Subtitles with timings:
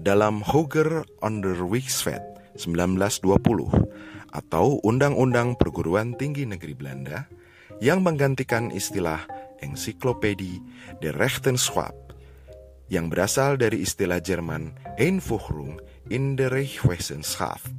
[0.03, 2.21] dalam Hoger Onderwijswet
[2.59, 7.31] 1920 atau Undang-Undang Perguruan Tinggi Negeri Belanda
[7.79, 9.23] yang menggantikan istilah
[9.63, 10.59] Encyclopedie
[10.99, 11.95] de Rechtenschap
[12.91, 15.79] yang berasal dari istilah Jerman Einführung
[16.11, 17.71] in der Rechtswissenschaft.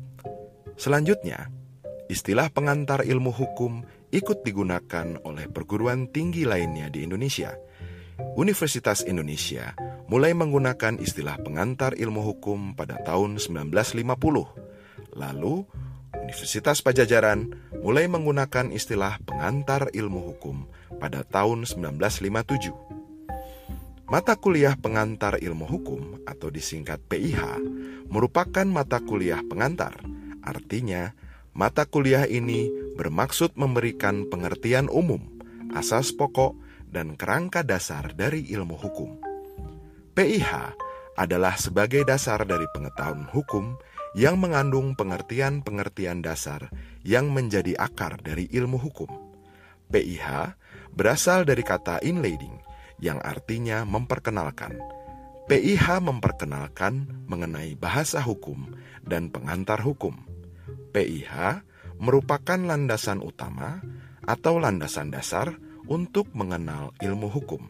[0.79, 1.51] Selanjutnya,
[2.07, 3.83] istilah pengantar ilmu hukum
[4.15, 7.51] ikut digunakan oleh perguruan tinggi lainnya di Indonesia.
[8.37, 9.73] Universitas Indonesia
[10.09, 15.17] mulai menggunakan istilah pengantar ilmu hukum pada tahun 1950.
[15.17, 15.65] Lalu,
[16.23, 20.69] Universitas Pajajaran mulai menggunakan istilah pengantar ilmu hukum
[21.01, 22.73] pada tahun 1957.
[24.07, 27.41] Mata kuliah pengantar ilmu hukum atau disingkat PIH
[28.13, 29.97] merupakan mata kuliah pengantar.
[30.45, 31.17] Artinya,
[31.57, 35.33] mata kuliah ini bermaksud memberikan pengertian umum,
[35.73, 36.53] asas pokok,
[36.93, 39.17] dan kerangka dasar dari ilmu hukum.
[40.13, 40.77] PIH
[41.17, 43.73] adalah sebagai dasar dari pengetahuan hukum
[44.13, 46.69] yang mengandung pengertian-pengertian dasar
[47.01, 49.09] yang menjadi akar dari ilmu hukum.
[49.89, 50.53] PIH
[50.93, 52.61] berasal dari kata inleading
[53.01, 54.77] yang artinya memperkenalkan.
[55.49, 58.69] PIH memperkenalkan mengenai bahasa hukum
[59.01, 60.15] dan pengantar hukum.
[60.93, 61.65] PIH
[61.97, 63.81] merupakan landasan utama
[64.23, 65.57] atau landasan dasar
[65.87, 67.67] untuk mengenal ilmu hukum.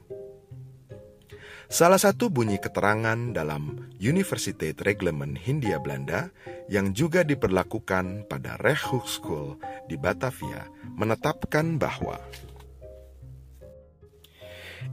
[1.74, 6.30] Salah satu bunyi keterangan dalam Universiteit Reglement Hindia Belanda
[6.70, 9.58] yang juga diperlakukan pada Rechtshogeschool
[9.90, 12.22] di Batavia menetapkan bahwa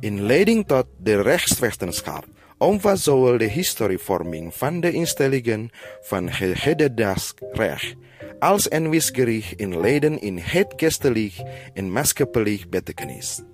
[0.00, 2.24] Inleiding tot de rechtswetenschap
[2.56, 5.68] omvat zowel de historievorming van de instellingen
[6.08, 7.98] van hedendaags recht
[8.40, 11.36] als en wisgerig in Leiden in het geestelijk
[11.76, 13.44] en maatschappelijk betekenis.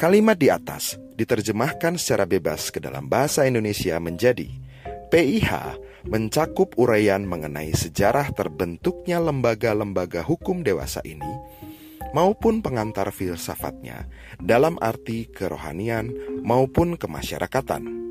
[0.00, 4.48] Kalimat di atas diterjemahkan secara bebas ke dalam bahasa Indonesia menjadi
[5.12, 5.76] PIH
[6.08, 11.28] mencakup uraian mengenai sejarah terbentuknya lembaga-lembaga hukum dewasa ini
[12.16, 14.08] maupun pengantar filsafatnya
[14.40, 18.02] dalam arti kerohanian maupun kemasyarakatan.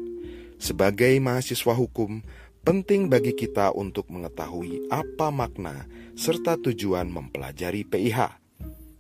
[0.62, 2.22] Sebagai mahasiswa hukum,
[2.62, 8.38] penting bagi kita untuk mengetahui apa makna serta tujuan mempelajari PIH.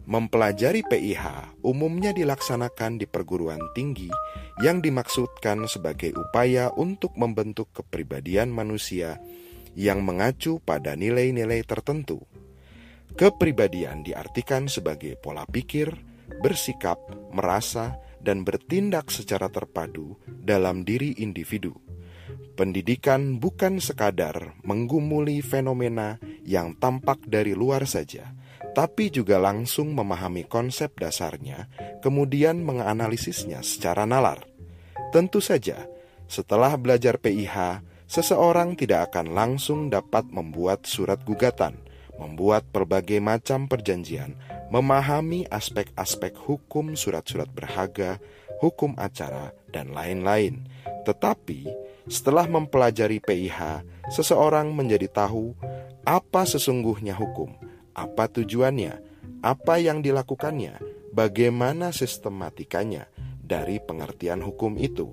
[0.09, 4.09] Mempelajari PIH umumnya dilaksanakan di perguruan tinggi
[4.65, 9.21] yang dimaksudkan sebagai upaya untuk membentuk kepribadian manusia
[9.77, 12.25] yang mengacu pada nilai-nilai tertentu.
[13.13, 15.93] Kepribadian diartikan sebagai pola pikir,
[16.41, 16.97] bersikap,
[17.29, 21.77] merasa, dan bertindak secara terpadu dalam diri individu.
[22.55, 30.95] Pendidikan bukan sekadar menggumuli fenomena yang tampak dari luar saja tapi juga langsung memahami konsep
[30.95, 31.67] dasarnya,
[31.99, 34.47] kemudian menganalisisnya secara nalar.
[35.11, 35.91] Tentu saja,
[36.31, 41.75] setelah belajar PIH, seseorang tidak akan langsung dapat membuat surat gugatan,
[42.15, 44.39] membuat berbagai macam perjanjian,
[44.71, 48.23] memahami aspek-aspek hukum surat-surat berharga,
[48.63, 50.63] hukum acara, dan lain-lain.
[51.03, 55.53] Tetapi, setelah mempelajari PIH, seseorang menjadi tahu
[56.01, 58.93] apa sesungguhnya hukum apa tujuannya,
[59.43, 60.79] apa yang dilakukannya,
[61.11, 63.07] bagaimana sistematikanya
[63.41, 65.11] dari pengertian hukum itu,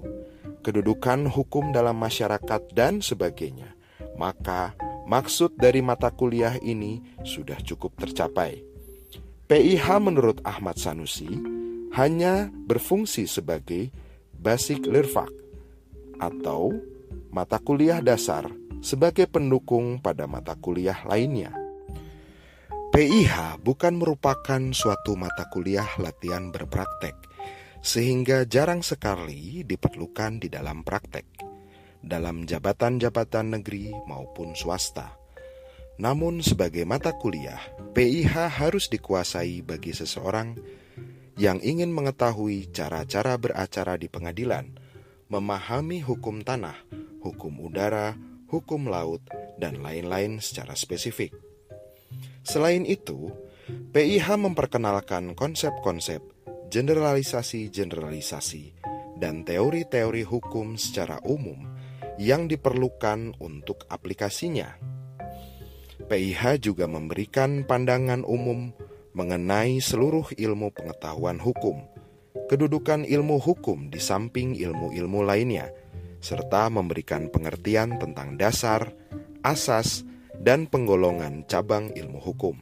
[0.63, 3.75] kedudukan hukum dalam masyarakat, dan sebagainya.
[4.19, 4.75] Maka,
[5.07, 8.63] maksud dari mata kuliah ini sudah cukup tercapai.
[9.49, 11.31] PIH menurut Ahmad Sanusi
[11.97, 13.89] hanya berfungsi sebagai
[14.37, 15.33] basic lirfak
[16.19, 16.75] atau
[17.31, 18.47] mata kuliah dasar
[18.79, 21.51] sebagai pendukung pada mata kuliah lainnya.
[22.89, 27.15] PIH bukan merupakan suatu mata kuliah latihan berpraktek,
[27.79, 31.27] sehingga jarang sekali diperlukan di dalam praktek.
[31.99, 35.19] dalam jabatan-jabatan negeri maupun swasta.
[35.99, 37.59] Namun, sebagai mata kuliah,
[37.91, 40.55] PIH harus dikuasai bagi seseorang
[41.35, 44.78] yang ingin mengetahui cara-cara beracara di pengadilan,
[45.29, 46.77] memahami hukum tanah,
[47.21, 48.17] hukum udara,
[48.49, 49.21] hukum laut,
[49.61, 51.37] dan lain-lain secara spesifik.
[52.45, 53.29] Selain itu,
[53.93, 56.25] PIH memperkenalkan konsep-konsep
[56.73, 58.65] generalisasi-generalisasi
[59.21, 61.69] dan teori-teori hukum secara umum
[62.17, 64.81] yang diperlukan untuk aplikasinya.
[66.09, 68.73] PIH juga memberikan pandangan umum
[69.13, 71.85] mengenai seluruh ilmu pengetahuan hukum,
[72.49, 75.69] kedudukan ilmu hukum di samping ilmu-ilmu lainnya,
[76.19, 78.91] serta memberikan pengertian tentang dasar,
[79.45, 80.03] asas,
[80.39, 82.57] dan penggolongan cabang ilmu hukum.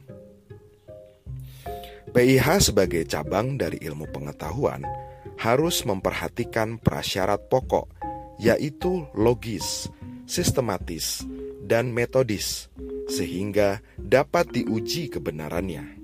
[2.11, 4.81] PIH sebagai cabang dari ilmu pengetahuan
[5.37, 7.85] harus memperhatikan prasyarat pokok,
[8.41, 9.85] yaitu logis,
[10.25, 11.21] sistematis,
[11.61, 12.73] dan metodis,
[13.05, 15.99] sehingga dapat diuji kebenarannya.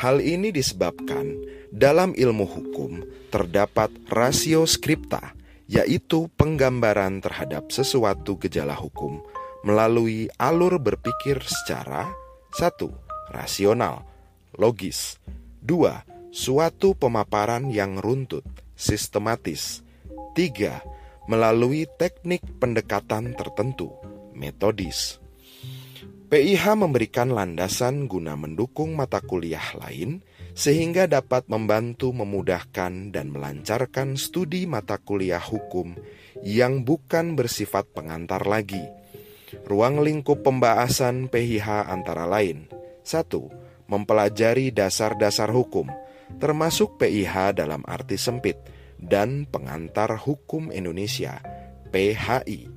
[0.00, 1.36] Hal ini disebabkan
[1.70, 5.34] dalam ilmu hukum terdapat rasio skripta,
[5.70, 9.22] yaitu penggambaran terhadap sesuatu gejala hukum
[9.62, 12.10] melalui alur berpikir secara
[12.50, 12.90] satu
[13.30, 14.02] rasional,
[14.58, 15.22] logis,
[15.62, 16.02] dua
[16.34, 18.42] suatu pemaparan yang runtut,
[18.74, 19.86] sistematis,
[20.34, 20.82] tiga
[21.30, 23.94] melalui teknik pendekatan tertentu,
[24.34, 25.22] metodis.
[26.30, 34.66] PIH memberikan landasan guna mendukung mata kuliah lain sehingga dapat membantu memudahkan dan melancarkan studi
[34.66, 35.94] mata kuliah hukum
[36.42, 38.82] yang bukan bersifat pengantar lagi.
[39.66, 42.70] Ruang lingkup pembahasan PIH antara lain
[43.02, 43.90] 1.
[43.90, 45.90] Mempelajari dasar-dasar hukum,
[46.38, 48.54] termasuk PIH dalam arti sempit,
[48.94, 51.42] dan pengantar hukum Indonesia,
[51.90, 52.70] PHI.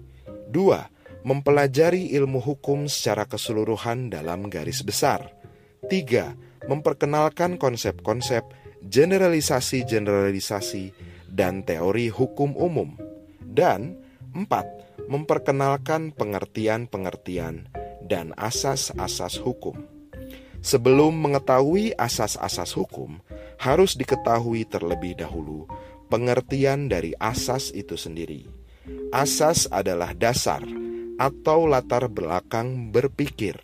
[0.49, 0.93] 2
[1.23, 5.31] mempelajari ilmu hukum secara keseluruhan dalam garis besar.
[5.87, 6.52] 3.
[6.69, 8.43] Memperkenalkan konsep-konsep
[8.83, 10.91] generalisasi-generalisasi
[11.31, 12.97] dan teori hukum umum.
[13.39, 13.95] Dan
[14.33, 15.07] 4.
[15.09, 17.67] Memperkenalkan pengertian-pengertian
[18.05, 19.75] dan asas-asas hukum.
[20.63, 23.19] Sebelum mengetahui asas-asas hukum,
[23.59, 25.67] harus diketahui terlebih dahulu
[26.13, 28.45] pengertian dari asas itu sendiri.
[29.09, 30.61] Asas adalah dasar
[31.17, 33.57] atau latar belakang berpikir.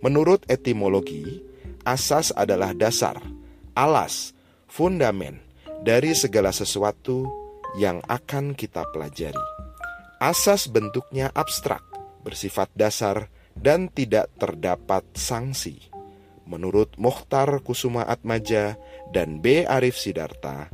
[0.00, 1.44] Menurut etimologi,
[1.86, 3.22] asas adalah dasar,
[3.78, 4.34] alas,
[4.66, 5.38] fundamen
[5.86, 7.30] dari segala sesuatu
[7.78, 9.46] yang akan kita pelajari.
[10.18, 11.86] Asas bentuknya abstrak,
[12.26, 15.78] bersifat dasar, dan tidak terdapat sanksi.
[16.46, 18.74] Menurut Mokhtar Kusuma Atmaja
[19.14, 19.62] dan B.
[19.62, 20.70] Arif Sidarta,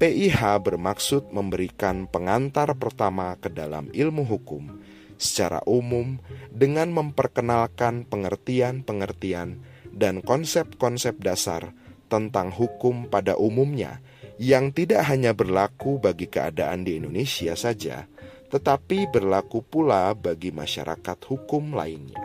[0.00, 4.80] PIH bermaksud memberikan pengantar pertama ke dalam ilmu hukum
[5.14, 6.18] secara umum
[6.50, 11.70] dengan memperkenalkan pengertian-pengertian dan konsep-konsep dasar
[12.10, 14.02] tentang hukum pada umumnya
[14.36, 18.10] yang tidak hanya berlaku bagi keadaan di Indonesia saja,
[18.50, 22.22] tetapi berlaku pula bagi masyarakat hukum lainnya.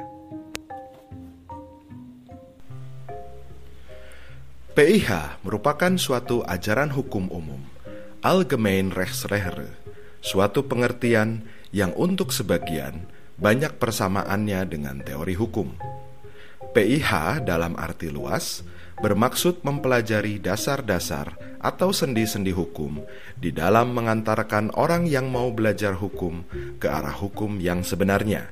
[4.73, 7.59] PIH merupakan suatu ajaran hukum umum,
[8.23, 9.75] Allgemein Rechtslehre,
[10.23, 11.43] suatu pengertian
[11.75, 13.05] yang untuk sebagian
[13.39, 15.75] banyak persamaannya dengan teori hukum.
[16.69, 18.61] PIH dalam arti luas
[18.99, 23.01] bermaksud mempelajari dasar-dasar atau sendi-sendi hukum
[23.39, 26.45] di dalam mengantarkan orang yang mau belajar hukum
[26.77, 28.45] ke arah hukum yang sebenarnya.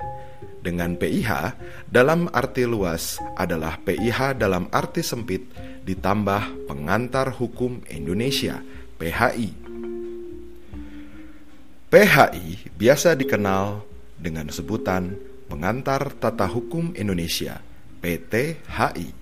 [0.58, 1.54] Dengan PIH
[1.86, 5.46] dalam arti luas adalah PIH dalam arti sempit
[5.86, 8.58] ditambah pengantar hukum Indonesia
[8.98, 9.54] PHI
[11.88, 13.86] PHI biasa dikenal
[14.18, 15.16] dengan sebutan
[15.48, 17.64] Pengantar Tata Hukum Indonesia
[18.08, 19.12] PTHI.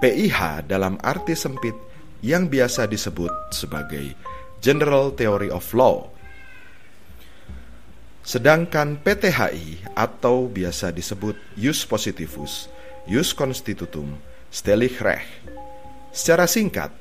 [0.00, 1.76] PIH dalam arti sempit
[2.24, 4.16] yang biasa disebut sebagai
[4.64, 6.08] General Theory of Law.
[8.24, 12.72] Sedangkan PTHI atau biasa disebut Jus Positivus,
[13.04, 14.16] Jus Constitutum,
[14.48, 14.96] Stellig.
[16.08, 16.96] Secara singkat,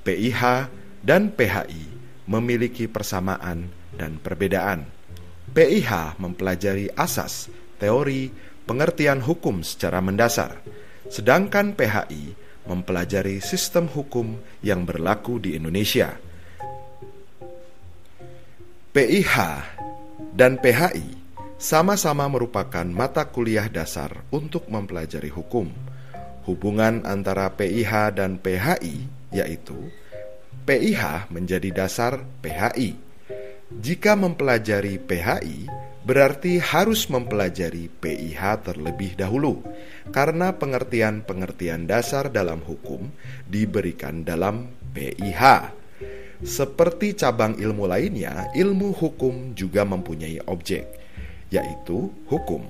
[0.00, 0.72] PIH
[1.04, 1.84] dan PHI
[2.24, 3.68] memiliki persamaan
[4.00, 4.88] dan perbedaan.
[5.52, 8.32] PIH mempelajari asas, teori,
[8.64, 10.60] pengertian hukum secara mendasar,
[11.08, 16.16] sedangkan PHI mempelajari sistem hukum yang berlaku di Indonesia.
[18.94, 19.34] PIH
[20.32, 21.18] dan PHI
[21.58, 25.68] sama-sama merupakan mata kuliah dasar untuk mempelajari hukum.
[26.44, 29.90] Hubungan antara PIH dan PHI yaitu
[30.64, 32.96] PIH menjadi dasar PHI
[33.74, 35.66] Jika mempelajari PHI,
[36.04, 39.64] berarti harus mempelajari PIH terlebih dahulu,
[40.12, 43.08] karena pengertian-pengertian dasar dalam hukum
[43.48, 45.72] diberikan dalam PIH.
[46.44, 50.84] Seperti cabang ilmu lainnya, ilmu hukum juga mempunyai objek,
[51.48, 52.68] yaitu hukum.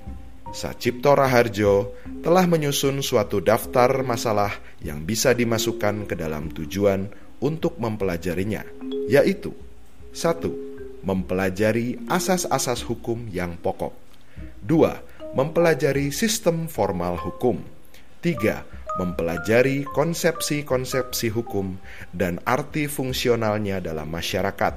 [0.55, 1.91] Sacipto Raharjo
[2.23, 7.11] telah menyusun suatu daftar masalah yang bisa dimasukkan ke dalam tujuan
[7.43, 8.63] untuk mempelajarinya,
[9.11, 9.51] yaitu
[10.15, 10.74] satu,
[11.05, 13.93] Mempelajari asas-asas hukum yang pokok
[14.65, 15.37] 2.
[15.37, 17.61] Mempelajari sistem formal hukum
[18.25, 21.77] 3 mempelajari konsepsi-konsepsi hukum
[22.15, 24.75] dan arti fungsionalnya dalam masyarakat.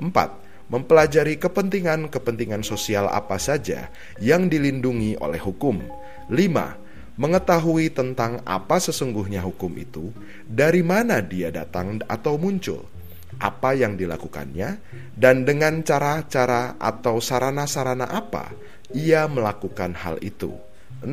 [0.00, 0.72] 4.
[0.72, 5.82] Mempelajari kepentingan-kepentingan sosial apa saja yang dilindungi oleh hukum.
[6.32, 7.20] 5.
[7.20, 10.12] Mengetahui tentang apa sesungguhnya hukum itu,
[10.44, 12.84] dari mana dia datang atau muncul,
[13.36, 14.80] apa yang dilakukannya,
[15.16, 18.52] dan dengan cara-cara atau sarana-sarana apa
[18.94, 20.54] ia melakukan hal itu.
[21.04, 21.08] 6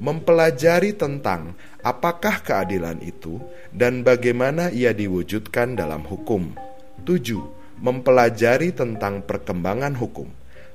[0.00, 1.52] mempelajari tentang
[1.84, 3.36] apakah keadilan itu
[3.68, 6.56] dan bagaimana ia diwujudkan dalam hukum.
[7.04, 7.36] 7.
[7.80, 10.28] Mempelajari tentang perkembangan hukum.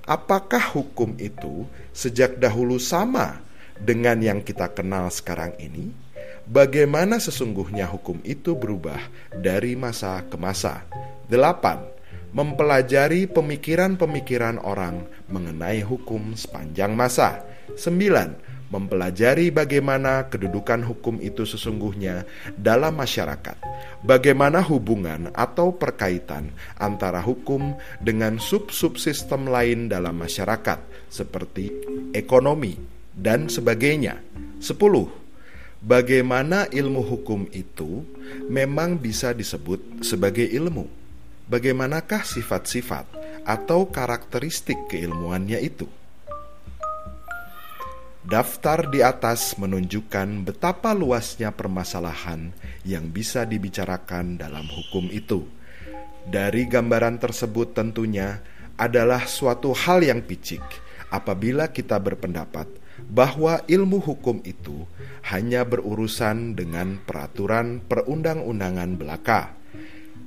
[0.06, 3.42] Apakah hukum itu sejak dahulu sama
[3.82, 6.05] dengan yang kita kenal sekarang ini?
[6.46, 9.02] Bagaimana sesungguhnya hukum itu berubah
[9.34, 10.86] dari masa ke masa?
[11.26, 12.38] 8.
[12.38, 17.42] Mempelajari pemikiran-pemikiran orang mengenai hukum sepanjang masa.
[17.74, 22.26] 9 mempelajari bagaimana kedudukan hukum itu sesungguhnya
[22.58, 23.62] dalam masyarakat,
[24.02, 26.50] bagaimana hubungan atau perkaitan
[26.82, 31.72] antara hukum dengan sub-subsistem lain dalam masyarakat, seperti
[32.12, 32.76] ekonomi
[33.14, 34.20] dan sebagainya.
[34.60, 35.25] 10.
[35.86, 38.02] Bagaimana ilmu hukum itu
[38.50, 40.90] memang bisa disebut sebagai ilmu?
[41.46, 43.06] Bagaimanakah sifat-sifat
[43.46, 45.86] atau karakteristik keilmuannya itu?
[48.26, 52.50] Daftar di atas menunjukkan betapa luasnya permasalahan
[52.82, 55.46] yang bisa dibicarakan dalam hukum itu.
[56.26, 58.42] Dari gambaran tersebut, tentunya
[58.74, 60.66] adalah suatu hal yang picik
[61.14, 64.86] apabila kita berpendapat bahwa ilmu hukum itu
[65.30, 69.54] hanya berurusan dengan peraturan perundang-undangan belaka.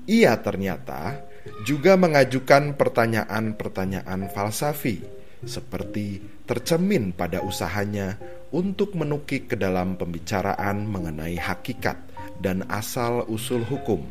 [0.08, 1.20] Ia ternyata
[1.66, 5.04] juga mengajukan pertanyaan-pertanyaan falsafi
[5.44, 6.18] seperti
[6.49, 8.18] tercemin pada usahanya
[8.50, 11.99] untuk menukik ke dalam pembicaraan mengenai hakikat
[12.40, 14.08] dan asal-usul hukum.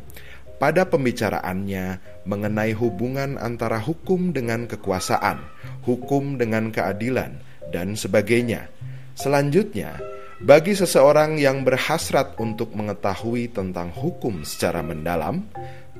[0.58, 5.38] Pada pembicaraannya mengenai hubungan antara hukum dengan kekuasaan,
[5.86, 7.38] hukum dengan keadilan,
[7.70, 8.68] dan sebagainya.
[9.18, 9.98] Selanjutnya,
[10.38, 15.42] bagi seseorang yang berhasrat untuk mengetahui tentang hukum secara mendalam,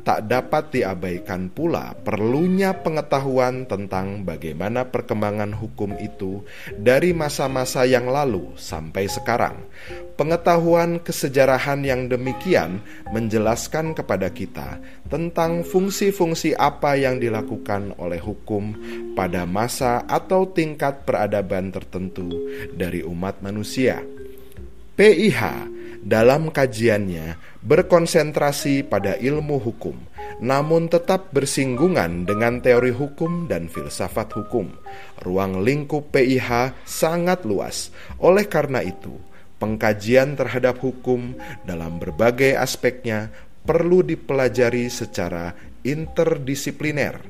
[0.08, 6.40] tak dapat diabaikan pula perlunya pengetahuan tentang bagaimana perkembangan hukum itu
[6.80, 9.68] dari masa-masa yang lalu sampai sekarang.
[10.16, 12.80] Pengetahuan kesejarahan yang demikian
[13.12, 14.80] menjelaskan kepada kita
[15.12, 18.72] tentang fungsi-fungsi apa yang dilakukan oleh hukum
[19.12, 24.00] pada masa atau tingkat peradaban tertentu dari umat manusia.
[24.96, 25.38] PIH
[26.02, 29.96] dalam kajiannya berkonsentrasi pada ilmu hukum,
[30.38, 34.70] namun tetap bersinggungan dengan teori hukum dan filsafat hukum.
[35.24, 37.90] Ruang lingkup PIH sangat luas.
[38.22, 39.14] Oleh karena itu,
[39.58, 41.34] pengkajian terhadap hukum
[41.66, 43.32] dalam berbagai aspeknya
[43.66, 45.52] perlu dipelajari secara
[45.82, 47.20] interdisipliner,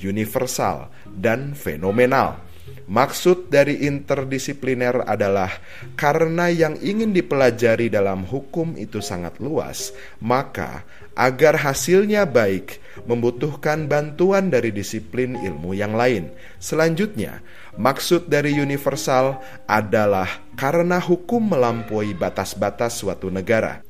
[0.00, 2.49] universal, dan fenomenal
[2.90, 5.62] Maksud dari interdisipliner adalah
[5.94, 10.82] karena yang ingin dipelajari dalam hukum itu sangat luas, maka
[11.14, 16.34] agar hasilnya baik membutuhkan bantuan dari disiplin ilmu yang lain.
[16.58, 17.46] Selanjutnya,
[17.78, 19.38] maksud dari universal
[19.70, 23.86] adalah karena hukum melampaui batas-batas suatu negara.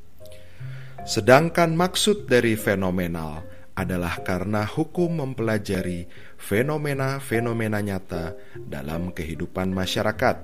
[1.08, 10.36] Sedangkan maksud dari fenomenal adalah karena hukum mempelajari fenomena-fenomena nyata dalam kehidupan masyarakat.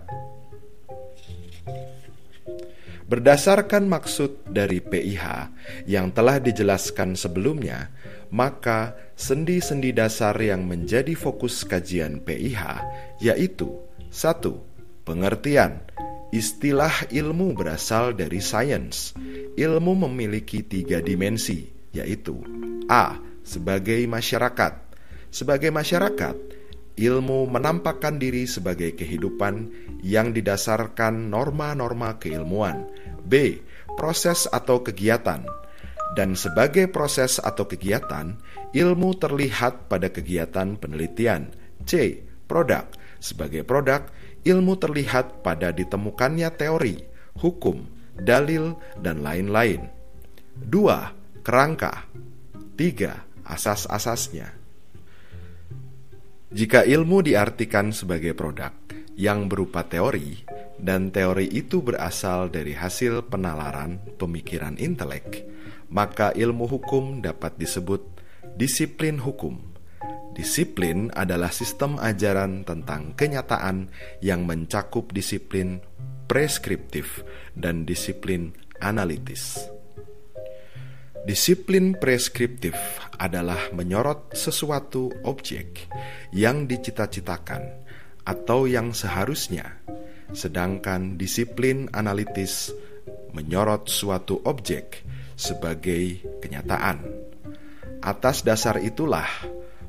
[3.07, 5.25] Berdasarkan maksud dari PIH
[5.87, 7.95] yang telah dijelaskan sebelumnya,
[8.35, 12.83] maka sendi-sendi dasar yang menjadi fokus kajian PIH
[13.23, 13.79] yaitu
[14.11, 14.59] satu,
[15.07, 15.87] Pengertian
[16.35, 19.15] Istilah ilmu berasal dari sains.
[19.55, 21.71] Ilmu memiliki tiga dimensi,
[22.03, 22.41] yaitu
[22.91, 24.73] A sebagai masyarakat.
[25.31, 26.35] Sebagai masyarakat,
[26.97, 29.69] ilmu menampakkan diri sebagai kehidupan
[30.01, 32.89] yang didasarkan norma-norma keilmuan.
[33.23, 33.61] B.
[33.97, 35.45] Proses atau kegiatan.
[36.17, 38.41] Dan sebagai proses atau kegiatan,
[38.73, 41.53] ilmu terlihat pada kegiatan penelitian.
[41.85, 42.25] C.
[42.49, 42.89] Produk.
[43.21, 44.09] Sebagai produk,
[44.47, 46.97] ilmu terlihat pada ditemukannya teori,
[47.43, 47.85] hukum,
[48.17, 49.91] dalil, dan lain-lain.
[50.57, 51.13] Dua,
[51.47, 52.11] kerangka.
[52.75, 54.51] Tiga, asas-asasnya.
[56.51, 58.75] Jika ilmu diartikan sebagai produk
[59.15, 60.43] yang berupa teori,
[60.75, 65.47] dan teori itu berasal dari hasil penalaran pemikiran intelek,
[65.87, 68.03] maka ilmu hukum dapat disebut
[68.59, 69.63] disiplin hukum.
[70.35, 73.87] Disiplin adalah sistem ajaran tentang kenyataan
[74.19, 75.79] yang mencakup disiplin
[76.27, 77.23] preskriptif
[77.55, 78.51] dan disiplin
[78.83, 79.76] analitis.
[81.27, 82.79] Disiplin preskriptif
[83.19, 85.91] adalah menyorot sesuatu objek
[86.31, 87.67] yang dicita-citakan
[88.23, 89.83] atau yang seharusnya,
[90.31, 92.71] sedangkan disiplin analitis
[93.35, 95.03] menyorot suatu objek
[95.35, 97.03] sebagai kenyataan.
[98.07, 99.27] Atas dasar itulah,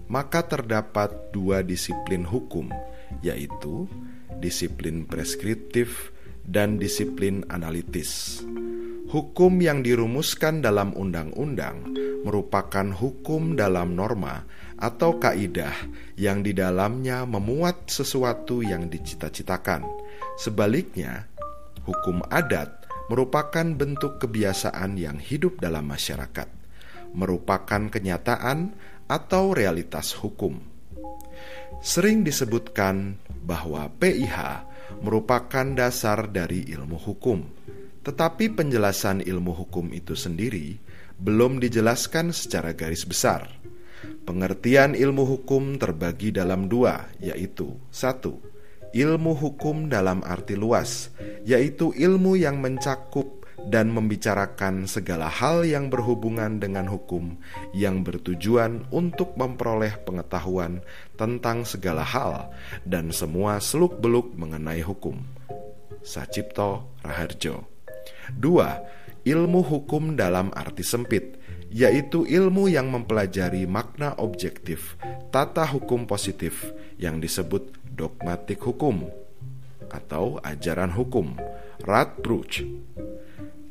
[0.09, 2.73] maka terdapat dua disiplin hukum,
[3.21, 3.85] yaitu
[4.41, 6.09] disiplin preskriptif
[6.41, 8.41] dan disiplin analitis.
[9.07, 11.95] Hukum yang dirumuskan dalam undang-undang
[12.27, 14.43] merupakan hukum dalam norma
[14.75, 15.71] atau kaidah
[16.19, 19.87] yang di dalamnya memuat sesuatu yang dicita-citakan.
[20.35, 21.23] Sebaliknya,
[21.87, 26.51] hukum adat merupakan bentuk kebiasaan yang hidup dalam masyarakat,
[27.15, 28.75] merupakan kenyataan
[29.07, 30.59] atau realitas hukum.
[31.79, 34.67] Sering disebutkan bahwa PIH
[34.99, 37.56] merupakan dasar dari ilmu hukum
[38.07, 40.79] tetapi penjelasan ilmu hukum itu sendiri
[41.19, 43.51] belum dijelaskan secara garis besar.
[44.23, 48.39] Pengertian ilmu hukum terbagi dalam dua, yaitu satu,
[48.95, 51.11] ilmu hukum dalam arti luas,
[51.43, 57.35] yaitu ilmu yang mencakup dan membicarakan segala hal yang berhubungan dengan hukum
[57.75, 60.79] yang bertujuan untuk memperoleh pengetahuan
[61.19, 62.55] tentang segala hal
[62.87, 65.19] dan semua seluk-beluk mengenai hukum.
[66.05, 67.76] Sacipto Raharjo
[68.35, 68.83] Dua,
[69.23, 71.39] ilmu hukum dalam arti sempit,
[71.71, 74.95] yaitu ilmu yang mempelajari makna objektif
[75.31, 79.07] tata hukum positif yang disebut dogmatik hukum
[79.91, 81.35] atau ajaran hukum,
[81.83, 82.63] Radbruch.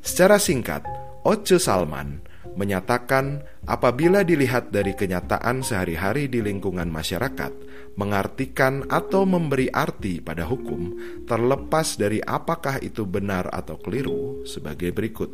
[0.00, 0.86] Secara singkat,
[1.26, 2.22] Oce Salman
[2.54, 7.52] menyatakan apabila dilihat dari kenyataan sehari-hari di lingkungan masyarakat,
[7.98, 10.94] mengartikan atau memberi arti pada hukum,
[11.26, 15.32] terlepas dari apakah itu benar atau keliru, sebagai berikut: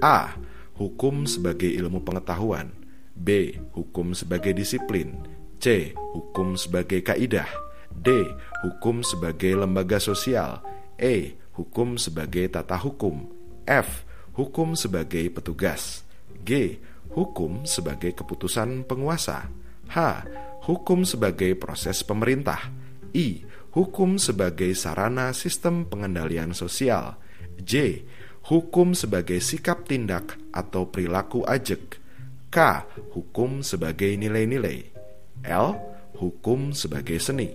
[0.00, 0.32] a.
[0.78, 2.70] Hukum sebagai ilmu pengetahuan,
[3.18, 3.58] b.
[3.74, 5.26] Hukum sebagai disiplin,
[5.58, 5.90] c.
[6.14, 7.50] Hukum sebagai kaidah,
[7.90, 8.30] d.
[8.62, 10.62] Hukum sebagai lembaga sosial,
[10.94, 11.34] e.
[11.58, 13.26] Hukum sebagai tata hukum,
[13.66, 14.06] f.
[14.38, 16.06] Hukum sebagai petugas,
[16.48, 16.80] g.
[17.12, 19.52] Hukum sebagai keputusan penguasa,
[19.92, 19.96] h
[20.64, 22.72] hukum sebagai proses pemerintah,
[23.12, 23.44] I.
[23.68, 27.20] Hukum sebagai sarana sistem pengendalian sosial,
[27.60, 28.00] J.
[28.48, 32.00] Hukum sebagai sikap tindak atau perilaku ajek,
[32.48, 32.56] K.
[33.12, 34.88] Hukum sebagai nilai-nilai,
[35.44, 35.76] L.
[36.16, 37.52] Hukum sebagai seni.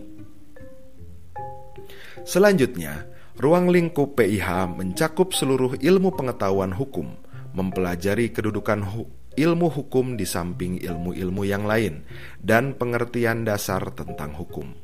[2.23, 3.09] Selanjutnya,
[3.41, 7.17] ruang lingkup PIH mencakup seluruh ilmu pengetahuan hukum,
[7.53, 12.05] mempelajari kedudukan hukum ilmu hukum di samping ilmu-ilmu yang lain,
[12.37, 14.77] dan pengertian dasar tentang hukum.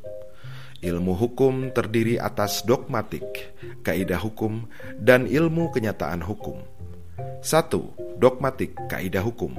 [0.80, 3.54] Ilmu hukum terdiri atas dogmatik,
[3.86, 4.66] kaidah hukum,
[4.98, 6.66] dan ilmu kenyataan hukum.
[7.40, 8.20] 1.
[8.20, 9.56] Dogmatik kaidah hukum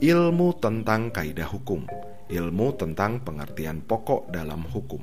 [0.00, 1.84] Ilmu tentang kaidah hukum
[2.28, 5.00] Ilmu tentang pengertian pokok dalam hukum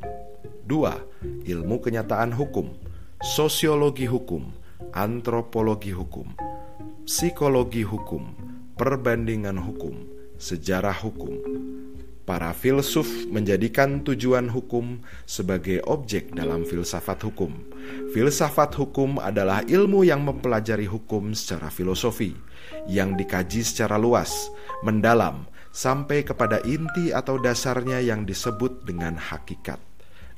[0.65, 1.45] 2.
[1.45, 2.69] Ilmu kenyataan hukum
[3.21, 4.53] Sosiologi hukum
[4.93, 6.33] Antropologi hukum
[7.03, 8.31] Psikologi hukum
[8.79, 10.07] perbandingan hukum,
[10.39, 11.35] sejarah hukum.
[12.23, 17.51] Para filsuf menjadikan tujuan hukum sebagai objek dalam filsafat hukum.
[18.15, 22.31] Filsafat hukum adalah ilmu yang mempelajari hukum secara filosofi,
[22.87, 24.47] yang dikaji secara luas,
[24.79, 29.83] mendalam, sampai kepada inti atau dasarnya yang disebut dengan hakikat.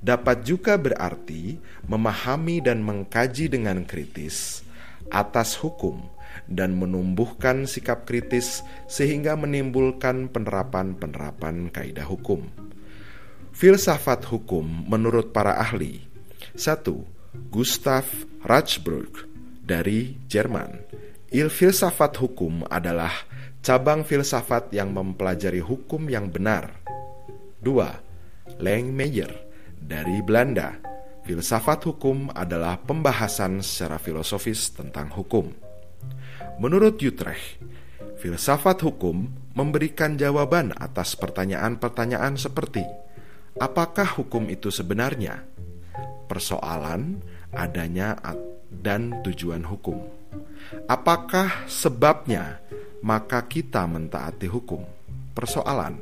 [0.02, 4.66] Dapat juga berarti memahami dan mengkaji dengan kritis
[5.14, 6.02] atas hukum
[6.48, 12.48] dan menumbuhkan sikap kritis sehingga menimbulkan penerapan-penerapan kaidah hukum.
[13.52, 16.02] Filsafat hukum menurut para ahli.
[16.58, 16.82] 1.
[17.52, 18.08] Gustav
[18.44, 19.28] Rachberg
[19.62, 20.82] dari Jerman.
[21.32, 23.14] Il filsafat hukum adalah
[23.64, 26.82] cabang filsafat yang mempelajari hukum yang benar.
[27.64, 28.60] 2.
[28.60, 29.32] Langmeyer
[29.78, 30.76] dari Belanda.
[31.22, 35.61] Filsafat hukum adalah pembahasan secara filosofis tentang hukum.
[36.58, 37.62] Menurut Utrecht,
[38.20, 42.86] Filsafat hukum memberikan jawaban atas pertanyaan-pertanyaan seperti:
[43.58, 45.46] apakah hukum itu sebenarnya?
[46.28, 47.20] Persoalan
[47.52, 48.16] adanya
[48.72, 50.00] dan tujuan hukum.
[50.88, 52.64] Apakah sebabnya
[53.04, 54.88] maka kita mentaati hukum?
[55.36, 56.00] Persoalan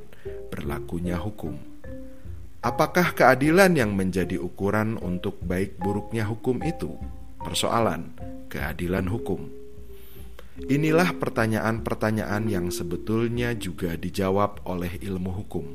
[0.53, 1.57] berlakunya hukum.
[2.59, 6.91] Apakah keadilan yang menjadi ukuran untuk baik buruknya hukum itu?
[7.39, 8.11] Persoalan
[8.51, 9.58] keadilan hukum.
[10.67, 15.65] Inilah pertanyaan-pertanyaan yang sebetulnya juga dijawab oleh ilmu hukum.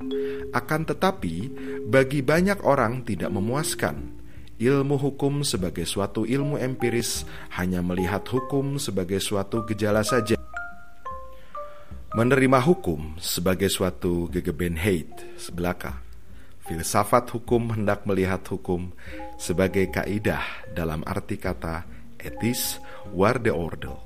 [0.53, 1.49] Akan tetapi,
[1.89, 4.21] bagi banyak orang tidak memuaskan.
[4.61, 7.25] Ilmu hukum sebagai suatu ilmu empiris
[7.57, 10.37] hanya melihat hukum sebagai suatu gejala saja.
[12.15, 16.05] Menerima hukum sebagai suatu gegebenheit sebelaka.
[16.69, 18.95] Filsafat hukum hendak melihat hukum
[19.41, 21.83] sebagai kaidah dalam arti kata
[22.23, 22.79] etis
[23.11, 24.04] warde ordel.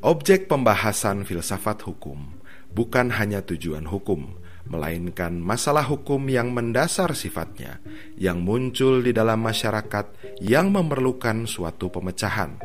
[0.00, 2.40] Objek pembahasan filsafat hukum
[2.72, 4.32] bukan hanya tujuan hukum,
[4.64, 7.84] melainkan masalah hukum yang mendasar sifatnya,
[8.16, 12.56] yang muncul di dalam masyarakat yang memerlukan suatu pemecahan.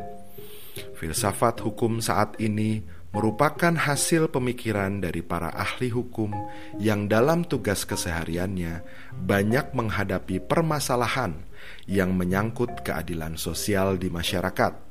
[0.96, 2.80] Filsafat hukum saat ini
[3.12, 6.32] merupakan hasil pemikiran dari para ahli hukum
[6.80, 8.80] yang dalam tugas kesehariannya
[9.12, 11.44] banyak menghadapi permasalahan
[11.84, 14.85] yang menyangkut keadilan sosial di masyarakat.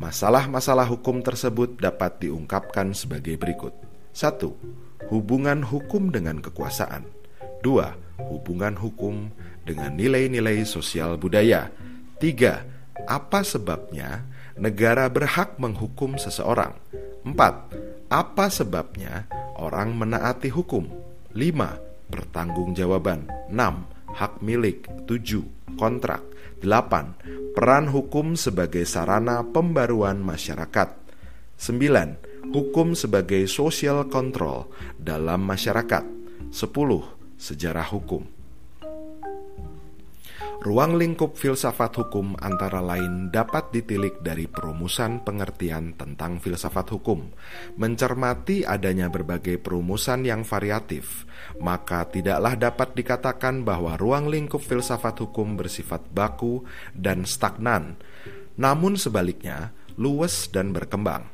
[0.00, 3.76] Masalah-masalah hukum tersebut dapat diungkapkan sebagai berikut:
[4.16, 5.10] 1.
[5.12, 7.04] Hubungan hukum dengan kekuasaan.
[7.60, 8.24] 2.
[8.32, 9.28] Hubungan hukum
[9.68, 11.68] dengan nilai-nilai sosial budaya.
[12.20, 12.64] 3.
[13.04, 14.24] Apa sebabnya
[14.56, 16.72] negara berhak menghukum seseorang?
[17.24, 18.08] 4.
[18.08, 19.28] Apa sebabnya
[19.60, 20.88] orang menaati hukum?
[21.36, 22.08] 5.
[22.08, 24.16] Pertanggungjawaban 6.
[24.16, 25.44] Hak milik 7.
[25.74, 26.22] Kontrak
[26.62, 27.54] 8.
[27.56, 30.94] Peran hukum sebagai sarana pembaruan masyarakat
[31.58, 32.52] 9.
[32.54, 34.68] Hukum sebagai social control
[35.00, 36.04] dalam masyarakat
[36.52, 36.60] 10.
[37.34, 38.43] Sejarah hukum
[40.64, 47.20] Ruang lingkup filsafat hukum antara lain dapat ditilik dari perumusan pengertian tentang filsafat hukum.
[47.76, 51.28] Mencermati adanya berbagai perumusan yang variatif,
[51.60, 56.64] maka tidaklah dapat dikatakan bahwa ruang lingkup filsafat hukum bersifat baku
[56.96, 58.00] dan stagnan,
[58.56, 59.68] namun sebaliknya
[60.00, 61.28] luwes dan berkembang.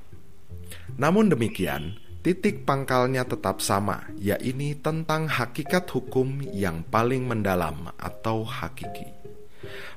[0.99, 9.20] Namun demikian, titik pangkalnya tetap sama, yaitu tentang hakikat hukum yang paling mendalam atau hakiki.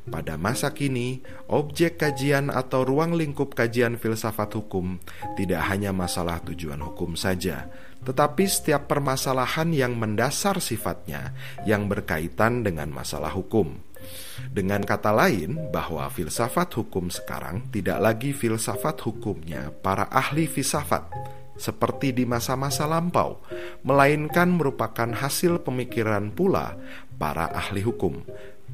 [0.04, 5.00] Pada masa kini, objek kajian atau ruang lingkup kajian filsafat hukum
[5.40, 7.72] tidak hanya masalah tujuan hukum saja,
[8.04, 11.32] tetapi setiap permasalahan yang mendasar sifatnya
[11.64, 13.80] yang berkaitan dengan masalah hukum.
[14.52, 21.08] Dengan kata lain, bahwa filsafat hukum sekarang tidak lagi filsafat hukumnya para ahli filsafat
[21.54, 23.40] seperti di masa-masa lampau,
[23.86, 26.76] melainkan merupakan hasil pemikiran pula
[27.16, 28.26] para ahli hukum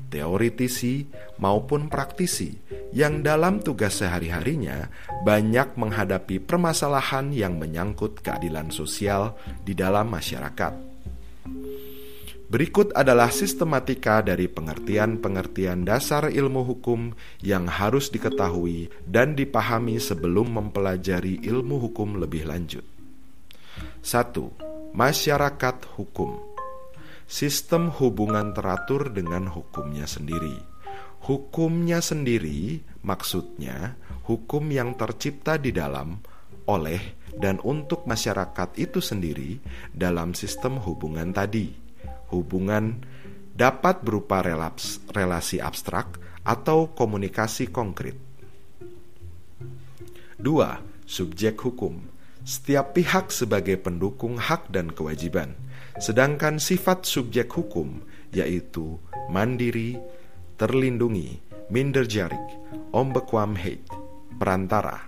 [0.08, 1.04] teoritisi
[1.44, 2.56] maupun praktisi
[2.96, 4.90] yang dalam tugas sehari-harinya
[5.22, 10.90] banyak menghadapi permasalahan yang menyangkut keadilan sosial di dalam masyarakat.
[12.50, 17.14] Berikut adalah sistematika dari pengertian-pengertian dasar ilmu hukum
[17.46, 22.82] yang harus diketahui dan dipahami sebelum mempelajari ilmu hukum lebih lanjut.
[24.02, 24.98] 1.
[24.98, 26.49] Masyarakat hukum
[27.30, 30.58] sistem hubungan teratur dengan hukumnya sendiri.
[31.30, 33.94] Hukumnya sendiri maksudnya
[34.26, 36.18] hukum yang tercipta di dalam,
[36.66, 39.62] oleh, dan untuk masyarakat itu sendiri
[39.94, 41.70] dalam sistem hubungan tadi.
[42.34, 43.06] Hubungan
[43.54, 48.18] dapat berupa relaps, relasi abstrak atau komunikasi konkret.
[50.42, 50.50] 2.
[51.06, 52.10] Subjek hukum.
[52.42, 55.69] Setiap pihak sebagai pendukung hak dan kewajiban
[56.00, 58.00] Sedangkan sifat subjek hukum
[58.32, 58.96] yaitu
[59.28, 60.00] mandiri,
[60.56, 62.48] terlindungi, minderjarik,
[62.96, 63.84] ombekwamheid,
[64.40, 65.04] perantara.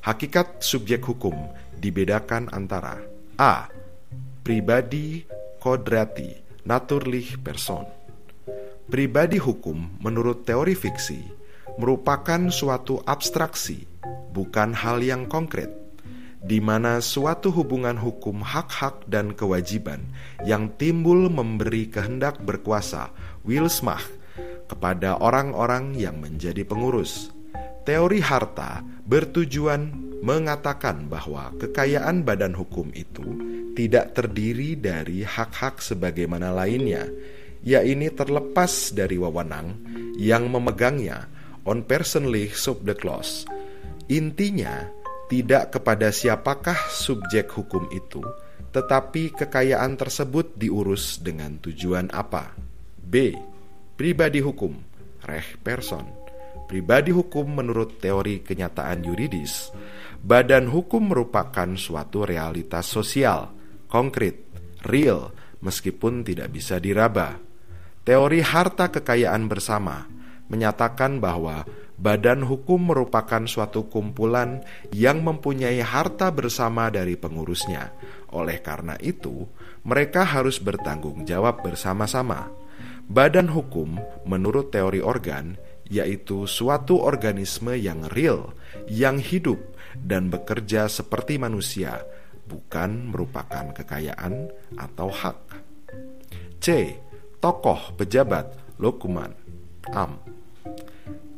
[0.00, 1.36] Hakikat subjek hukum
[1.76, 3.04] dibedakan antara
[3.36, 3.68] A.
[4.40, 5.28] Pribadi
[5.60, 6.32] kodrati
[6.64, 7.84] naturlich person
[8.88, 11.20] Pribadi hukum menurut teori fiksi
[11.80, 13.84] merupakan suatu abstraksi,
[14.32, 15.83] bukan hal yang konkret
[16.44, 20.04] di mana suatu hubungan hukum hak-hak dan kewajiban
[20.44, 23.08] yang timbul memberi kehendak berkuasa
[23.48, 24.04] Wilsmach
[24.68, 27.32] kepada orang-orang yang menjadi pengurus.
[27.84, 29.92] Teori harta bertujuan
[30.24, 33.24] mengatakan bahwa kekayaan badan hukum itu
[33.76, 37.04] tidak terdiri dari hak-hak sebagaimana lainnya,
[37.60, 39.76] yaitu terlepas dari wewenang
[40.16, 41.28] yang memegangnya
[41.68, 43.44] on personally sub the clause.
[44.08, 44.88] Intinya,
[45.34, 48.22] tidak kepada siapakah subjek hukum itu,
[48.70, 52.54] tetapi kekayaan tersebut diurus dengan tujuan apa.
[53.02, 53.34] B.
[53.98, 54.78] Pribadi hukum,
[55.26, 56.06] reh person.
[56.70, 59.74] Pribadi hukum menurut teori kenyataan yuridis,
[60.22, 63.50] badan hukum merupakan suatu realitas sosial,
[63.90, 64.38] konkret,
[64.86, 65.34] real,
[65.66, 67.42] meskipun tidak bisa diraba.
[68.06, 70.06] Teori harta kekayaan bersama
[70.46, 71.66] menyatakan bahwa
[71.98, 77.94] badan hukum merupakan suatu kumpulan yang mempunyai harta bersama dari pengurusnya.
[78.34, 79.46] Oleh karena itu,
[79.86, 82.50] mereka harus bertanggung jawab bersama-sama.
[83.04, 85.60] Badan hukum, menurut teori organ,
[85.92, 88.56] yaitu suatu organisme yang real,
[88.88, 89.60] yang hidup
[89.94, 92.02] dan bekerja seperti manusia,
[92.48, 95.38] bukan merupakan kekayaan atau hak.
[96.58, 96.96] C.
[97.44, 99.28] Tokoh pejabat lokuman
[99.92, 100.16] am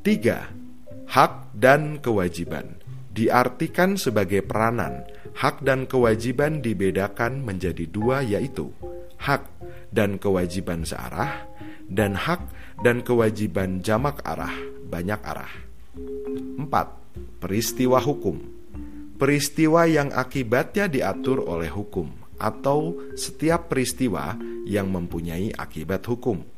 [0.07, 1.11] 3.
[1.11, 2.79] Hak dan kewajiban
[3.11, 5.03] diartikan sebagai peranan.
[5.35, 8.71] Hak dan kewajiban dibedakan menjadi dua yaitu
[9.19, 9.51] hak
[9.91, 11.51] dan kewajiban searah
[11.91, 12.39] dan hak
[12.87, 14.55] dan kewajiban jamak arah,
[14.87, 15.51] banyak arah.
[15.99, 16.71] 4.
[17.43, 18.39] Peristiwa hukum.
[19.19, 24.39] Peristiwa yang akibatnya diatur oleh hukum atau setiap peristiwa
[24.71, 26.56] yang mempunyai akibat hukum.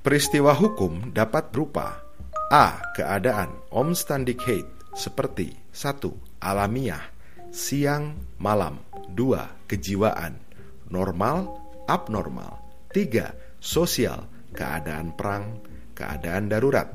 [0.00, 2.00] Peristiwa hukum dapat berupa
[2.48, 2.80] A.
[2.96, 4.64] Keadaan omstandigheid
[4.96, 6.40] seperti 1.
[6.40, 7.04] Alamiah
[7.52, 8.80] Siang, malam
[9.12, 9.68] 2.
[9.68, 10.40] Kejiwaan
[10.88, 11.52] Normal,
[11.84, 12.64] abnormal
[12.96, 13.60] 3.
[13.60, 14.24] Sosial
[14.56, 15.60] Keadaan perang,
[15.92, 16.88] keadaan darurat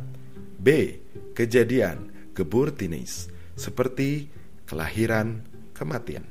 [0.58, 0.98] B.
[1.38, 4.34] Kejadian geburtinis seperti
[4.66, 5.46] kelahiran,
[5.78, 6.26] kematian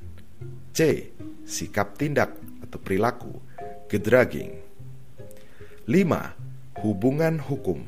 [0.75, 1.15] C.
[1.47, 2.35] Sikap tindak
[2.67, 3.31] atau perilaku
[3.87, 4.59] gedraging
[5.87, 6.43] 5
[6.83, 7.87] Hubungan hukum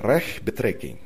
[0.00, 0.96] Reh betrekking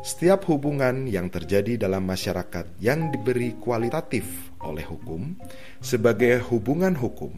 [0.00, 5.36] Setiap hubungan yang terjadi dalam masyarakat yang diberi kualitatif oleh hukum
[5.84, 7.36] sebagai hubungan hukum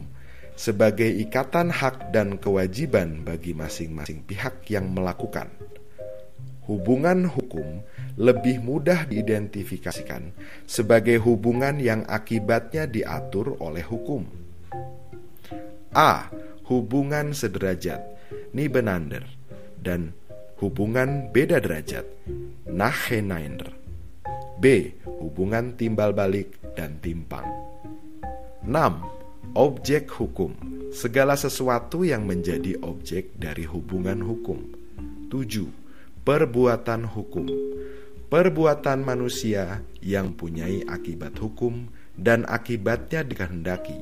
[0.57, 5.53] sebagai ikatan hak dan kewajiban bagi masing-masing pihak yang melakukan.
[6.65, 7.85] Hubungan hukum
[8.19, 10.33] lebih mudah diidentifikasikan
[10.65, 14.25] sebagai hubungan yang akibatnya diatur oleh hukum.
[15.95, 16.27] A.
[16.67, 18.16] Hubungan sederajat
[18.51, 19.23] Nibenander
[19.79, 20.13] dan
[20.59, 22.05] hubungan beda derajat
[22.67, 23.71] Nachenander
[24.57, 24.93] B.
[25.05, 27.45] Hubungan timbal balik dan timpang
[28.65, 28.73] 6.
[29.53, 30.53] Objek hukum
[30.89, 34.65] Segala sesuatu yang menjadi objek dari hubungan hukum
[35.29, 35.69] 7.
[36.25, 37.47] Perbuatan hukum
[38.27, 41.87] Perbuatan manusia yang punyai akibat hukum
[42.17, 43.95] dan akibatnya dikehendaki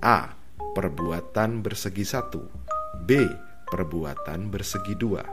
[0.00, 0.38] A.
[0.72, 2.61] Perbuatan bersegi satu
[3.02, 3.26] B
[3.66, 5.26] perbuatan bersegi dua.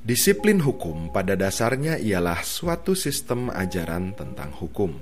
[0.00, 4.96] Disiplin hukum pada dasarnya ialah suatu sistem ajaran tentang hukum.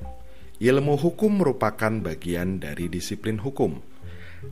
[0.58, 3.78] Ilmu hukum merupakan bagian dari disiplin hukum.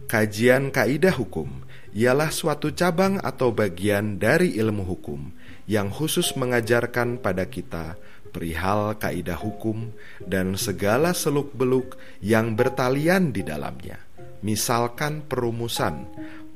[0.06, 5.34] Kajian kaidah hukum ialah suatu cabang atau bagian dari ilmu hukum
[5.66, 7.98] yang khusus mengajarkan pada kita
[8.36, 13.96] perihal kaidah hukum dan segala seluk-beluk yang bertalian di dalamnya.
[14.44, 16.04] Misalkan perumusan,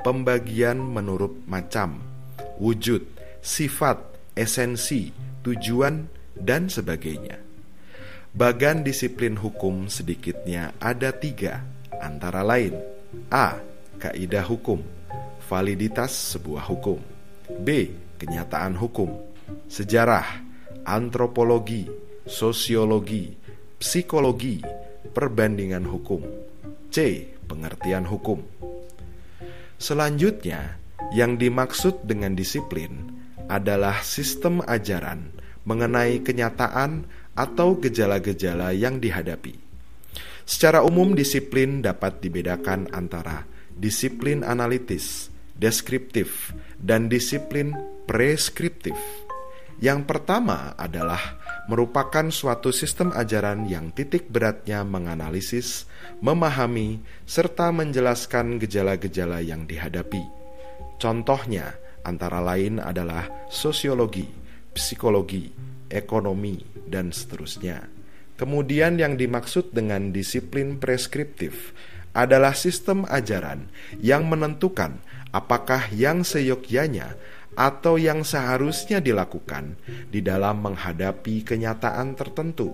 [0.05, 2.05] pembagian menurut macam,
[2.61, 3.01] wujud,
[3.41, 3.97] sifat,
[4.37, 5.09] esensi,
[5.41, 6.05] tujuan,
[6.37, 7.41] dan sebagainya.
[8.37, 11.65] Bagan disiplin hukum sedikitnya ada tiga,
[11.97, 12.77] antara lain
[13.33, 13.57] A.
[14.01, 14.81] Kaidah hukum
[15.45, 17.03] Validitas sebuah hukum
[17.61, 17.93] B.
[18.17, 19.13] Kenyataan hukum
[19.69, 20.50] Sejarah
[20.91, 21.87] antropologi,
[22.27, 23.31] sosiologi,
[23.79, 24.59] psikologi,
[25.15, 26.27] perbandingan hukum.
[26.91, 27.31] C.
[27.47, 28.43] Pengertian hukum.
[29.79, 30.79] Selanjutnya,
[31.15, 33.11] yang dimaksud dengan disiplin
[33.51, 35.35] adalah sistem ajaran
[35.67, 39.59] mengenai kenyataan atau gejala-gejala yang dihadapi.
[40.47, 47.75] Secara umum, disiplin dapat dibedakan antara disiplin analitis, deskriptif, dan disiplin
[48.07, 48.99] preskriptif.
[49.81, 55.89] Yang pertama adalah merupakan suatu sistem ajaran yang titik beratnya menganalisis,
[56.21, 60.21] memahami, serta menjelaskan gejala-gejala yang dihadapi.
[61.01, 64.29] Contohnya antara lain adalah sosiologi,
[64.77, 65.49] psikologi,
[65.89, 67.89] ekonomi, dan seterusnya.
[68.37, 71.73] Kemudian yang dimaksud dengan disiplin preskriptif
[72.13, 77.15] adalah sistem ajaran yang menentukan apakah yang seyogyanya
[77.61, 79.77] atau yang seharusnya dilakukan
[80.09, 82.73] di dalam menghadapi kenyataan tertentu.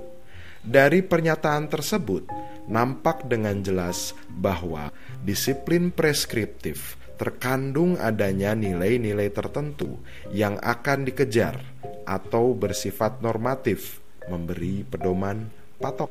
[0.63, 2.31] Dari pernyataan tersebut,
[2.71, 4.95] nampak dengan jelas bahwa
[5.27, 9.99] disiplin preskriptif terkandung adanya nilai-nilai tertentu
[10.31, 11.59] yang akan dikejar
[12.07, 13.99] atau bersifat normatif,
[14.31, 15.51] memberi pedoman
[15.83, 16.11] patok.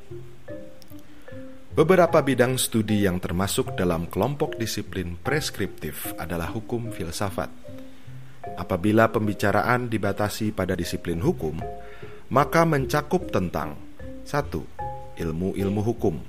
[1.75, 7.51] Beberapa bidang studi yang termasuk dalam kelompok disiplin preskriptif adalah hukum filsafat.
[8.53, 11.57] Apabila pembicaraan dibatasi pada disiplin hukum,
[12.29, 13.73] maka mencakup tentang
[14.21, 14.61] satu
[15.15, 16.19] Ilmu-ilmu hukum.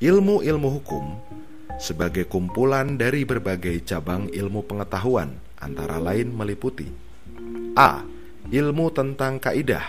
[0.00, 1.04] Ilmu-ilmu hukum
[1.76, 6.88] sebagai kumpulan dari berbagai cabang ilmu pengetahuan, antara lain meliputi
[7.76, 8.02] A.
[8.48, 9.84] Ilmu tentang kaidah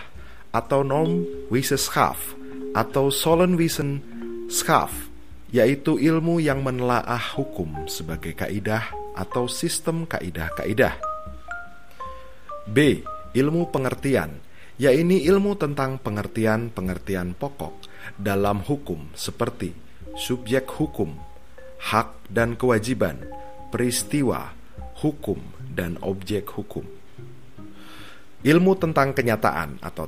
[0.51, 2.35] atau norm Wissenschaft
[2.75, 4.03] atau Solenwissen
[4.51, 4.91] Skaf,
[5.49, 8.83] yaitu ilmu yang menelaah hukum sebagai kaidah
[9.15, 10.99] atau sistem kaidah-kaidah.
[12.69, 13.01] B.
[13.33, 14.41] Ilmu pengertian,
[14.77, 17.73] yaitu ilmu tentang pengertian-pengertian pokok
[18.13, 19.73] dalam hukum seperti
[20.13, 21.17] subjek hukum,
[21.81, 23.25] hak dan kewajiban,
[23.73, 24.53] peristiwa,
[25.01, 25.41] hukum,
[25.73, 26.85] dan objek hukum.
[28.45, 30.05] Ilmu tentang kenyataan atau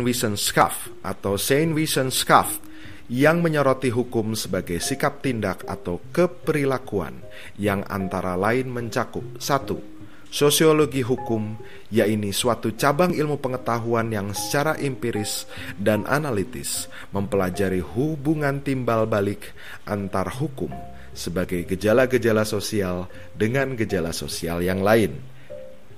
[0.00, 1.36] Wissenschaft atau
[1.76, 2.64] Wissenschaft
[3.12, 7.20] yang menyoroti hukum sebagai sikap tindak atau keperilakuan
[7.60, 9.99] yang antara lain mencakup satu
[10.30, 11.58] Sosiologi hukum,
[11.90, 19.50] yaitu suatu cabang ilmu pengetahuan yang secara empiris dan analitis mempelajari hubungan timbal balik
[19.82, 20.70] antar hukum
[21.10, 25.18] sebagai gejala-gejala sosial dengan gejala sosial yang lain.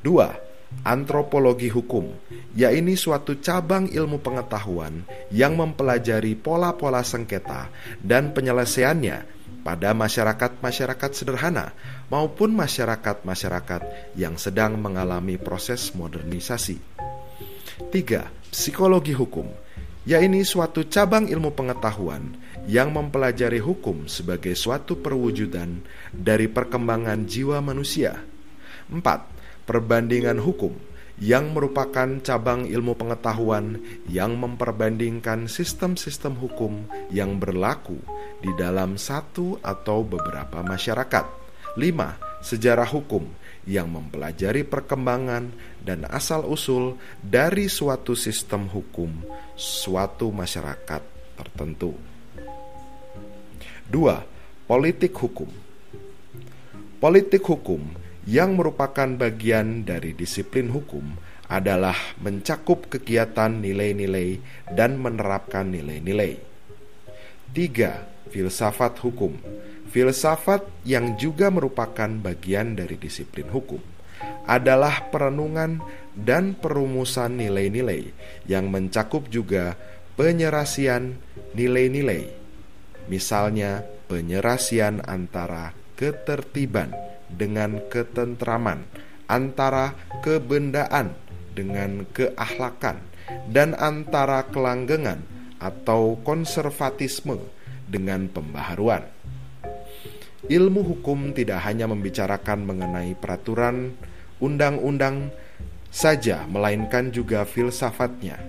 [0.00, 0.32] Dua,
[0.80, 2.16] antropologi hukum,
[2.56, 7.68] yaitu suatu cabang ilmu pengetahuan yang mempelajari pola-pola sengketa
[8.00, 11.72] dan penyelesaiannya pada masyarakat-masyarakat sederhana
[12.10, 16.78] maupun masyarakat-masyarakat yang sedang mengalami proses modernisasi.
[17.88, 19.48] Tiga, Psikologi hukum,
[20.04, 22.36] yaitu suatu cabang ilmu pengetahuan
[22.68, 25.80] yang mempelajari hukum sebagai suatu perwujudan
[26.12, 28.20] dari perkembangan jiwa manusia.
[28.92, 29.24] Empat,
[29.64, 30.91] perbandingan hukum
[31.22, 33.78] yang merupakan cabang ilmu pengetahuan
[34.10, 36.82] yang memperbandingkan sistem-sistem hukum
[37.14, 37.94] yang berlaku
[38.42, 41.26] di dalam satu atau beberapa masyarakat.
[41.78, 42.42] 5.
[42.42, 43.22] Sejarah hukum
[43.70, 49.22] yang mempelajari perkembangan dan asal-usul dari suatu sistem hukum
[49.54, 51.02] suatu masyarakat
[51.38, 51.94] tertentu.
[53.94, 54.66] 2.
[54.66, 55.46] Politik hukum.
[56.98, 61.18] Politik hukum yang merupakan bagian dari disiplin hukum
[61.50, 64.38] adalah mencakup kegiatan nilai-nilai
[64.72, 66.38] dan menerapkan nilai-nilai.
[67.52, 68.32] 3.
[68.32, 69.36] Filsafat hukum.
[69.92, 73.82] Filsafat yang juga merupakan bagian dari disiplin hukum
[74.48, 75.84] adalah perenungan
[76.16, 78.08] dan perumusan nilai-nilai
[78.48, 79.76] yang mencakup juga
[80.16, 81.20] penyerasian
[81.52, 82.32] nilai-nilai.
[83.12, 88.84] Misalnya, penyerasian antara ketertiban dengan ketentraman,
[89.26, 91.16] antara kebendaan
[91.52, 93.00] dengan keahlakan,
[93.48, 95.24] dan antara kelanggengan
[95.62, 97.38] atau konservatisme
[97.86, 99.06] dengan pembaharuan.
[100.42, 103.94] Ilmu hukum tidak hanya membicarakan mengenai peraturan
[104.42, 105.30] undang-undang
[105.86, 108.42] saja, melainkan juga filsafatnya.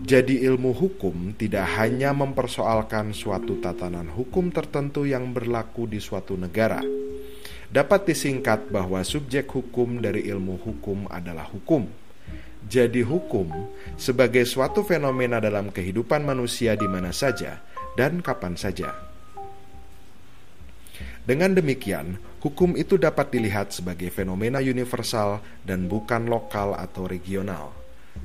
[0.00, 6.80] Jadi, ilmu hukum tidak hanya mempersoalkan suatu tatanan hukum tertentu yang berlaku di suatu negara,
[7.70, 11.86] dapat disingkat bahwa subjek hukum dari ilmu hukum adalah hukum.
[12.66, 13.48] Jadi, hukum
[13.96, 17.62] sebagai suatu fenomena dalam kehidupan manusia di mana saja
[17.96, 18.92] dan kapan saja.
[21.24, 27.80] Dengan demikian, hukum itu dapat dilihat sebagai fenomena universal dan bukan lokal atau regional.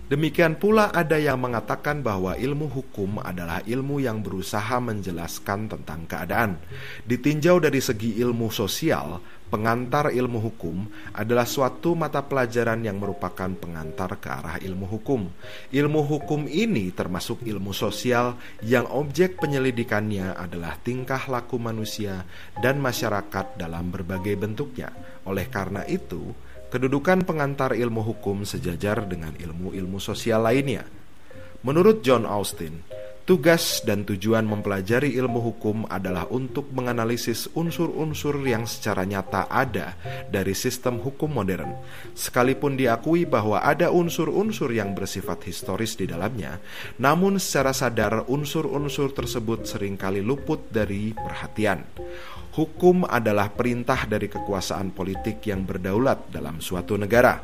[0.05, 6.62] Demikian pula ada yang mengatakan bahwa ilmu hukum adalah ilmu yang berusaha menjelaskan tentang keadaan.
[7.10, 9.17] Ditinjau dari segi ilmu sosial,
[9.49, 15.29] pengantar ilmu hukum adalah suatu mata pelajaran yang merupakan pengantar ke arah ilmu hukum.
[15.69, 22.25] Ilmu hukum ini termasuk ilmu sosial yang objek penyelidikannya adalah tingkah laku manusia
[22.60, 24.89] dan masyarakat dalam berbagai bentuknya.
[25.25, 26.33] Oleh karena itu,
[26.73, 30.85] kedudukan pengantar ilmu hukum sejajar dengan ilmu-ilmu sosial lainnya.
[31.65, 32.94] Menurut John Austin,
[33.26, 39.98] Tugas dan tujuan mempelajari ilmu hukum adalah untuk menganalisis unsur-unsur yang secara nyata ada
[40.30, 41.73] dari sistem hukum modern.
[42.13, 46.62] Sekalipun diakui bahwa ada unsur-unsur yang bersifat historis di dalamnya,
[47.02, 51.82] namun secara sadar unsur-unsur tersebut sering kali luput dari perhatian.
[52.54, 57.42] Hukum adalah perintah dari kekuasaan politik yang berdaulat dalam suatu negara.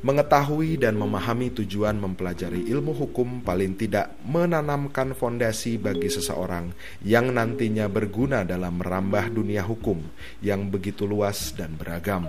[0.00, 6.72] Mengetahui dan memahami tujuan mempelajari ilmu hukum paling tidak menanamkan fondasi bagi seseorang
[7.04, 10.00] yang nantinya berguna dalam merambah dunia hukum
[10.40, 12.24] yang begitu luas dan beragam.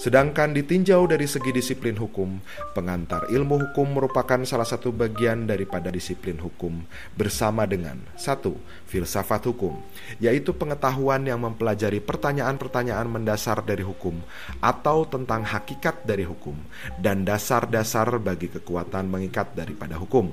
[0.00, 2.40] Sedangkan ditinjau dari segi disiplin hukum,
[2.72, 6.80] pengantar ilmu hukum merupakan salah satu bagian daripada disiplin hukum
[7.20, 8.56] bersama dengan satu
[8.88, 9.76] filsafat hukum,
[10.24, 14.16] yaitu pengetahuan yang mempelajari pertanyaan-pertanyaan mendasar dari hukum
[14.64, 16.56] atau tentang hakikat dari hukum
[16.98, 20.30] dan dasar-dasar bagi kekuatan mengikat daripada hukum.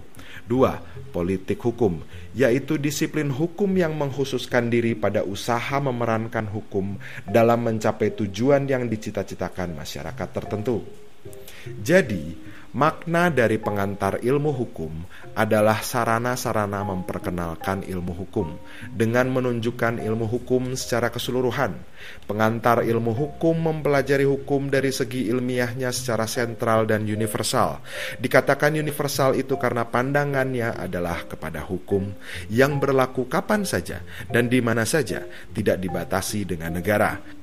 [0.48, 0.80] Dua,
[1.12, 2.00] politik hukum,
[2.32, 6.96] yaitu disiplin hukum yang menghususkan diri pada usaha memerankan hukum
[7.28, 10.88] dalam mencapai tujuan yang dicita-citakan masyarakat tertentu.
[11.84, 12.32] Jadi,
[12.76, 14.92] Makna dari pengantar ilmu hukum
[15.40, 18.60] adalah sarana-sarana memperkenalkan ilmu hukum
[18.92, 21.80] dengan menunjukkan ilmu hukum secara keseluruhan.
[22.28, 27.80] Pengantar ilmu hukum mempelajari hukum dari segi ilmiahnya secara sentral dan universal.
[28.20, 32.12] Dikatakan universal itu karena pandangannya adalah kepada hukum
[32.52, 35.24] yang berlaku kapan saja dan di mana saja,
[35.56, 37.37] tidak dibatasi dengan negara.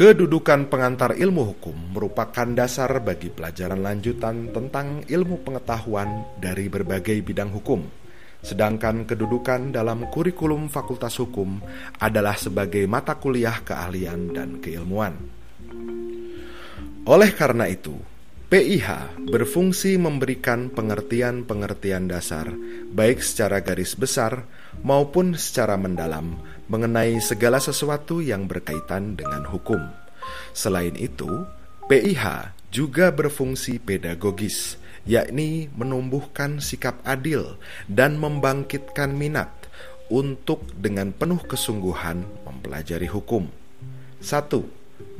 [0.00, 7.52] Kedudukan pengantar ilmu hukum merupakan dasar bagi pelajaran lanjutan tentang ilmu pengetahuan dari berbagai bidang
[7.52, 7.84] hukum.
[8.40, 11.60] Sedangkan kedudukan dalam kurikulum Fakultas Hukum
[12.00, 15.20] adalah sebagai mata kuliah keahlian dan keilmuan.
[17.04, 17.92] Oleh karena itu,
[18.50, 22.50] PIH berfungsi memberikan pengertian-pengertian dasar,
[22.90, 24.42] baik secara garis besar
[24.82, 26.34] maupun secara mendalam,
[26.66, 29.78] mengenai segala sesuatu yang berkaitan dengan hukum.
[30.50, 31.30] Selain itu,
[31.86, 37.54] PIH juga berfungsi pedagogis, yakni menumbuhkan sikap adil
[37.86, 39.70] dan membangkitkan minat
[40.10, 43.46] untuk dengan penuh kesungguhan mempelajari hukum.
[44.18, 44.42] 1.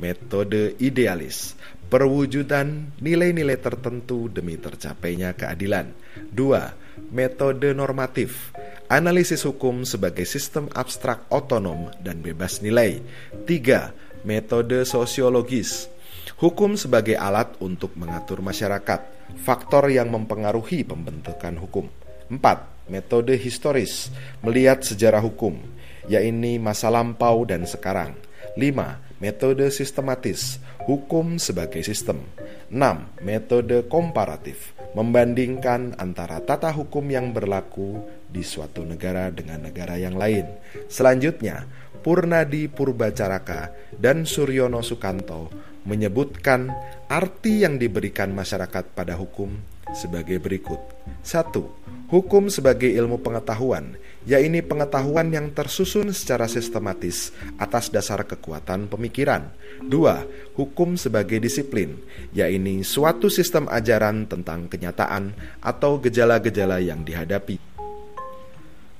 [0.03, 1.55] Metode idealis
[1.91, 5.91] perwujudan nilai-nilai tertentu demi tercapainya keadilan.
[6.31, 7.11] 2.
[7.11, 8.55] Metode normatif
[8.87, 13.03] analisis hukum sebagai sistem abstrak otonom dan bebas nilai.
[13.43, 14.23] 3.
[14.23, 15.91] Metode sosiologis.
[16.39, 19.01] Hukum sebagai alat untuk mengatur masyarakat,
[19.43, 21.91] faktor yang mempengaruhi pembentukan hukum.
[22.31, 22.87] 4.
[22.87, 24.09] Metode historis,
[24.43, 25.59] melihat sejarah hukum,
[26.07, 28.15] yaitu masa lampau dan sekarang.
[28.55, 29.10] 5.
[29.21, 30.57] Metode sistematis,
[30.89, 32.25] hukum sebagai sistem.
[32.73, 33.21] 6.
[33.21, 40.49] Metode komparatif, membandingkan antara tata hukum yang berlaku di suatu negara dengan negara yang lain.
[40.89, 41.69] Selanjutnya,
[42.01, 45.53] Purnadi Purbacaraka dan Suryono Sukanto
[45.85, 46.73] menyebutkan
[47.05, 49.53] arti yang diberikan masyarakat pada hukum
[49.93, 50.81] sebagai berikut.
[51.21, 52.09] 1.
[52.09, 59.49] Hukum sebagai ilmu pengetahuan, yaitu pengetahuan yang tersusun secara sistematis atas dasar kekuatan pemikiran.
[59.81, 60.57] 2.
[60.57, 61.97] Hukum sebagai disiplin,
[62.35, 67.57] yaitu suatu sistem ajaran tentang kenyataan atau gejala-gejala yang dihadapi.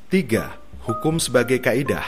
[0.10, 0.90] 3.
[0.90, 2.04] Hukum sebagai kaidah,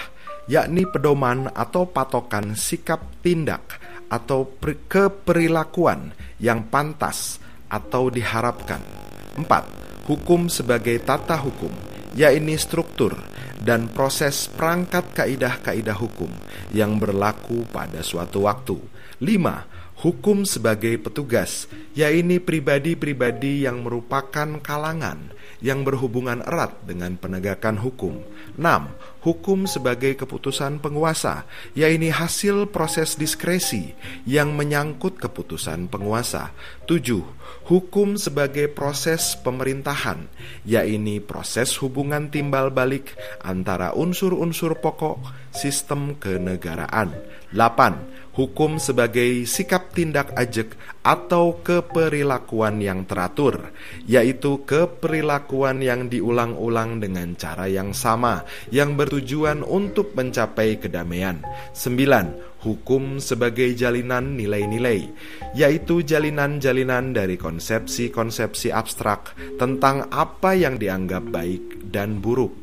[0.49, 4.49] yakni pedoman atau patokan sikap tindak atau
[4.89, 7.37] keperilakuan yang pantas
[7.69, 8.81] atau diharapkan.
[9.37, 10.09] 4.
[10.09, 11.71] Hukum sebagai tata hukum,
[12.15, 13.17] yakni struktur
[13.63, 16.29] dan proses perangkat kaidah-kaidah hukum
[16.75, 18.75] yang berlaku pada suatu waktu.
[19.23, 20.03] 5.
[20.03, 25.31] Hukum sebagai petugas, yakni pribadi-pribadi yang merupakan kalangan
[25.63, 28.19] yang berhubungan erat dengan penegakan hukum.
[28.59, 29.23] 6.
[29.23, 33.95] Hukum sebagai keputusan penguasa, yaitu hasil proses diskresi
[34.27, 36.51] yang menyangkut keputusan penguasa.
[36.83, 37.23] 7.
[37.71, 40.27] Hukum sebagai proses pemerintahan,
[40.67, 43.52] yaitu proses hubungan timbal balik antara
[43.93, 45.21] unsur-unsur pokok
[45.53, 47.13] sistem kenegaraan.
[47.53, 50.73] 8 hukum sebagai sikap tindak ajek
[51.05, 53.69] atau keperilakuan yang teratur,
[54.09, 58.41] yaitu keperilakuan yang diulang-ulang dengan cara yang sama,
[58.73, 61.45] yang bertujuan untuk mencapai kedamaian.
[61.77, 62.57] 9.
[62.63, 65.11] Hukum sebagai jalinan nilai-nilai,
[65.51, 72.62] yaitu jalinan-jalinan dari konsepsi-konsepsi abstrak tentang apa yang dianggap baik dan buruk.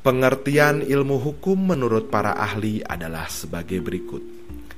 [0.00, 4.24] Pengertian ilmu hukum menurut para ahli adalah sebagai berikut.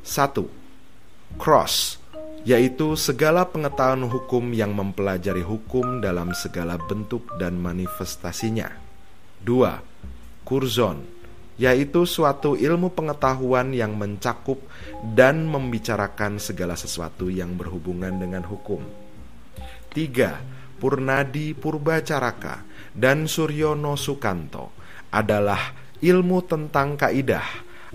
[0.02, 1.38] 1.
[1.38, 2.02] Cross
[2.42, 8.66] yaitu segala pengetahuan hukum yang mempelajari hukum dalam segala bentuk dan manifestasinya.
[9.46, 10.42] 2.
[10.42, 11.06] Kurzon
[11.54, 14.58] yaitu suatu ilmu pengetahuan yang mencakup
[15.14, 18.82] dan membicarakan segala sesuatu yang berhubungan dengan hukum.
[19.94, 20.82] 3.
[20.82, 24.81] Purnadi Purbacaraka dan Suryono Sukanto
[25.12, 27.44] adalah ilmu tentang kaidah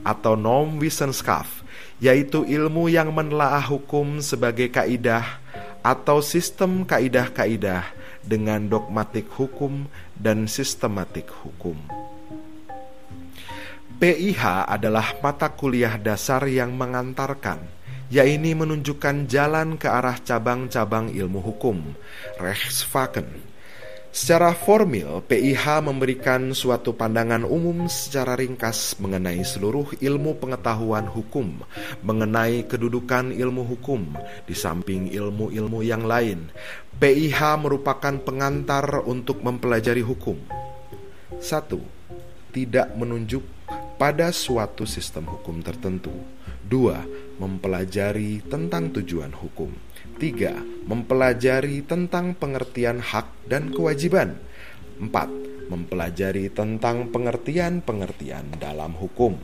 [0.05, 5.25] atau norm Wissenschaft yaitu ilmu yang menelaah hukum sebagai kaidah
[5.81, 7.81] atau sistem kaidah-kaidah
[8.21, 11.79] dengan dogmatik hukum dan sistematik hukum.
[13.97, 17.57] PIH adalah mata kuliah dasar yang mengantarkan,
[18.13, 21.97] yaitu menunjukkan jalan ke arah cabang-cabang ilmu hukum,
[22.37, 23.56] Rechtsfaken.
[24.07, 31.61] Secara formil, PIH memberikan suatu pandangan umum secara ringkas mengenai seluruh ilmu pengetahuan hukum,
[32.01, 36.49] mengenai kedudukan ilmu hukum di samping ilmu-ilmu yang lain.
[36.97, 40.39] PIH merupakan pengantar untuk mempelajari hukum.
[41.37, 41.45] 1.
[42.55, 43.43] Tidak menunjuk
[44.01, 46.13] pada suatu sistem hukum tertentu.
[46.67, 46.99] Dua,
[47.37, 49.86] mempelajari tentang tujuan hukum.
[50.17, 50.57] Tiga,
[50.89, 54.33] mempelajari tentang pengertian hak dan kewajiban.
[54.97, 55.29] Empat,
[55.69, 59.37] mempelajari tentang pengertian-pengertian dalam hukum.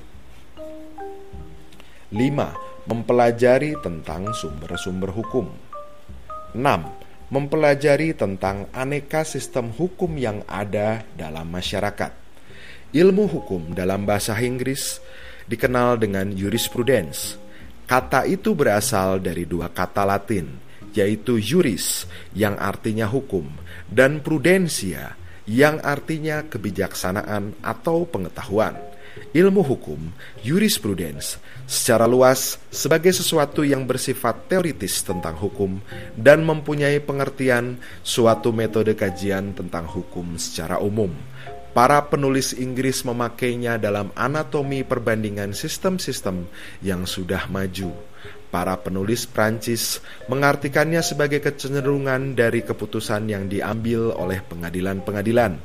[2.10, 2.58] Lima,
[2.90, 5.54] mempelajari tentang sumber-sumber hukum.
[6.58, 6.90] Enam,
[7.30, 12.10] mempelajari tentang aneka sistem hukum yang ada dalam masyarakat.
[12.98, 14.98] Ilmu hukum dalam bahasa Inggris
[15.46, 17.43] dikenal dengan jurisprudence.
[17.94, 20.50] Kata itu berasal dari dua kata Latin,
[20.98, 23.46] yaitu juris yang artinya hukum
[23.86, 25.14] dan prudensia
[25.46, 28.74] yang artinya kebijaksanaan atau pengetahuan.
[29.30, 30.10] Ilmu hukum,
[30.42, 31.38] jurisprudence,
[31.70, 35.78] secara luas sebagai sesuatu yang bersifat teoritis tentang hukum
[36.18, 41.14] dan mempunyai pengertian suatu metode kajian tentang hukum secara umum
[41.74, 46.46] Para penulis Inggris memakainya dalam anatomi perbandingan sistem-sistem
[46.86, 47.90] yang sudah maju.
[48.54, 49.98] Para penulis Prancis
[50.30, 55.58] mengartikannya sebagai kecenderungan dari keputusan yang diambil oleh pengadilan-pengadilan.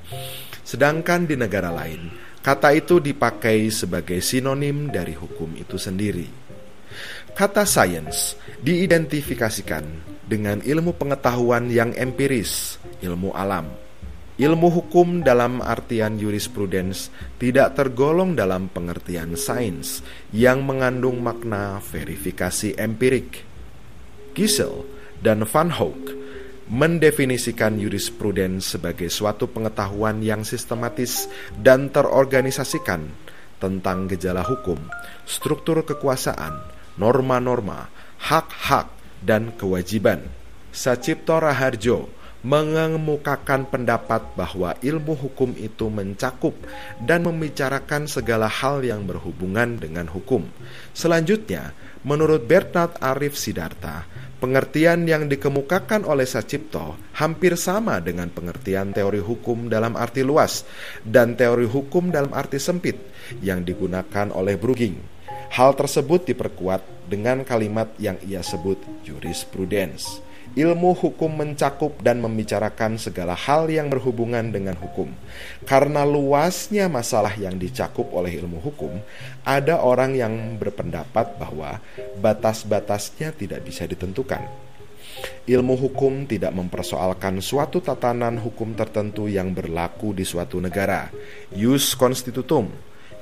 [0.64, 2.08] Sedangkan di negara lain,
[2.40, 6.24] kata itu dipakai sebagai sinonim dari hukum itu sendiri.
[7.36, 9.84] Kata science diidentifikasikan
[10.24, 13.68] dengan ilmu pengetahuan yang empiris, ilmu alam,
[14.38, 17.10] Ilmu hukum dalam artian jurisprudence
[17.42, 19.98] tidak tergolong dalam pengertian sains
[20.30, 23.42] yang mengandung makna verifikasi empirik.
[24.38, 24.86] Gisel
[25.18, 26.14] dan Van Hoek
[26.70, 31.26] mendefinisikan jurisprudence sebagai suatu pengetahuan yang sistematis
[31.58, 33.10] dan terorganisasikan
[33.58, 34.78] tentang gejala hukum,
[35.26, 36.62] struktur kekuasaan,
[36.94, 37.90] norma-norma,
[38.22, 38.86] hak-hak,
[39.18, 40.22] dan kewajiban.
[40.70, 42.17] Sacipto Raharjo
[42.48, 46.56] mengemukakan pendapat bahwa ilmu hukum itu mencakup
[47.04, 50.48] dan membicarakan segala hal yang berhubungan dengan hukum.
[50.96, 51.76] Selanjutnya,
[52.08, 54.08] menurut Bernard Arif Sidarta,
[54.40, 60.64] pengertian yang dikemukakan oleh Sacipto hampir sama dengan pengertian teori hukum dalam arti luas
[61.04, 62.96] dan teori hukum dalam arti sempit
[63.44, 64.96] yang digunakan oleh Brueging.
[65.52, 70.27] Hal tersebut diperkuat dengan kalimat yang ia sebut jurisprudence.
[70.56, 75.12] Ilmu hukum mencakup dan membicarakan segala hal yang berhubungan dengan hukum.
[75.68, 78.96] Karena luasnya masalah yang dicakup oleh ilmu hukum,
[79.44, 81.78] ada orang yang berpendapat bahwa
[82.24, 84.40] batas-batasnya tidak bisa ditentukan.
[85.48, 91.10] Ilmu hukum tidak mempersoalkan suatu tatanan hukum tertentu yang berlaku di suatu negara.
[91.52, 92.70] Jus constitutum.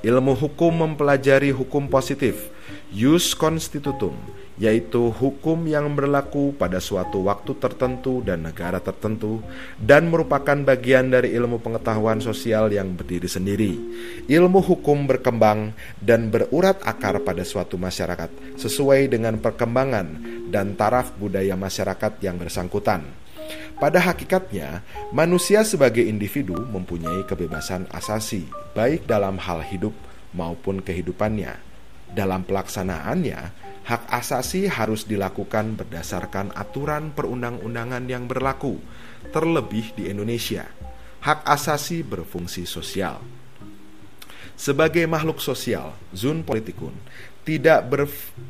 [0.05, 2.53] Ilmu hukum mempelajari hukum positif.
[2.93, 4.13] Jus constitutum
[4.57, 9.41] yaitu hukum yang berlaku pada suatu waktu tertentu dan negara tertentu,
[9.77, 13.77] dan merupakan bagian dari ilmu pengetahuan sosial yang berdiri sendiri.
[14.25, 20.07] Ilmu hukum berkembang dan berurat akar pada suatu masyarakat sesuai dengan perkembangan
[20.49, 23.05] dan taraf budaya masyarakat yang bersangkutan.
[23.77, 24.81] Pada hakikatnya,
[25.13, 29.93] manusia sebagai individu mempunyai kebebasan asasi, baik dalam hal hidup
[30.33, 31.61] maupun kehidupannya.
[32.07, 38.75] Dalam pelaksanaannya, hak asasi harus dilakukan berdasarkan aturan perundang-undangan yang berlaku,
[39.31, 40.67] terlebih di Indonesia.
[41.23, 43.23] Hak asasi berfungsi sosial.
[44.59, 46.93] Sebagai makhluk sosial, Zun Politikun
[47.47, 48.01] tidak ber,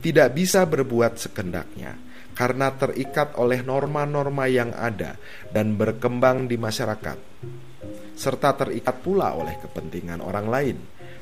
[0.02, 1.96] tidak bisa berbuat sekendaknya
[2.34, 5.22] karena terikat oleh norma-norma yang ada
[5.54, 7.18] dan berkembang di masyarakat
[8.18, 10.78] serta terikat pula oleh kepentingan orang lain.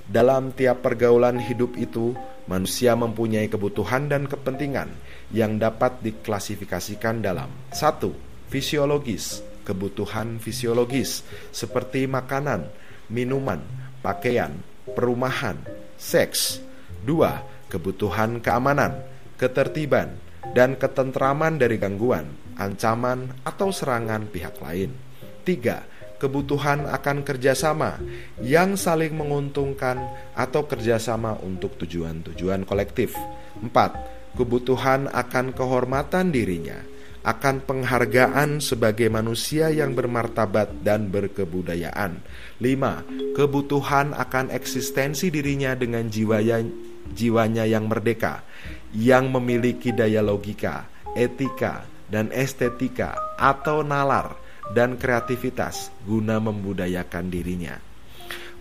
[0.07, 4.89] Dalam tiap pergaulan hidup itu, manusia mempunyai kebutuhan dan kepentingan
[5.33, 12.69] yang dapat diklasifikasikan dalam satu Fisiologis, kebutuhan fisiologis seperti makanan,
[13.09, 13.57] minuman,
[14.05, 14.53] pakaian,
[14.93, 15.57] perumahan,
[15.97, 16.61] seks.
[17.05, 19.01] Dua, kebutuhan keamanan,
[19.37, 20.17] ketertiban,
[20.53, 24.93] dan ketentraman dari gangguan, ancaman, atau serangan pihak lain.
[25.41, 25.85] Tiga,
[26.26, 28.01] kebutuhan akan kerjasama
[28.41, 30.01] yang saling menguntungkan
[30.34, 33.13] atau kerjasama untuk tujuan-tujuan kolektif.
[33.61, 34.34] 4.
[34.34, 36.82] Kebutuhan akan kehormatan dirinya,
[37.21, 42.17] akan penghargaan sebagai manusia yang bermartabat dan berkebudayaan.
[42.57, 43.38] 5.
[43.38, 46.57] Kebutuhan akan eksistensi dirinya dengan jiwanya,
[47.13, 48.41] jiwanya yang merdeka,
[48.97, 57.78] yang memiliki daya logika, etika, dan estetika atau nalar dan kreativitas guna membudayakan dirinya.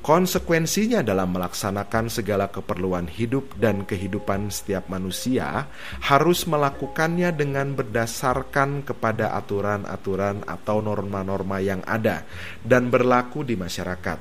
[0.04, 5.64] Konsekuensinya dalam melaksanakan segala keperluan hidup dan kehidupan setiap manusia
[6.04, 12.20] harus melakukannya dengan berdasarkan kepada aturan-aturan atau norma-norma yang ada
[12.60, 14.20] dan berlaku di masyarakat,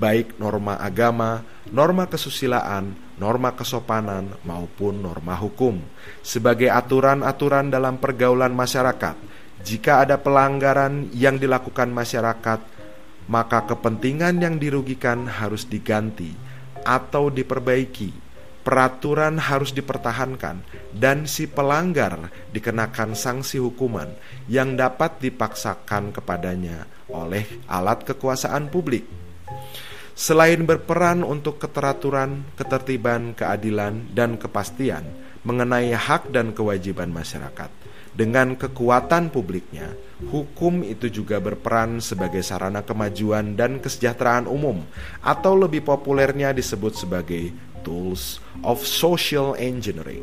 [0.00, 5.84] baik norma agama, norma kesusilaan, norma kesopanan, maupun norma hukum,
[6.24, 9.34] sebagai aturan-aturan dalam pergaulan masyarakat
[9.64, 12.60] jika ada pelanggaran yang dilakukan masyarakat,
[13.32, 16.36] maka kepentingan yang dirugikan harus diganti
[16.84, 18.22] atau diperbaiki.
[18.64, 20.64] Peraturan harus dipertahankan,
[20.96, 24.08] dan si pelanggar dikenakan sanksi hukuman
[24.48, 29.04] yang dapat dipaksakan kepadanya oleh alat kekuasaan publik.
[30.16, 35.04] Selain berperan untuk keteraturan, ketertiban, keadilan, dan kepastian
[35.44, 37.68] mengenai hak dan kewajiban masyarakat,
[38.14, 39.90] dengan kekuatan publiknya,
[40.30, 44.86] hukum itu juga berperan sebagai sarana kemajuan dan kesejahteraan umum,
[45.18, 47.50] atau lebih populernya disebut sebagai
[47.82, 50.22] tools of social engineering.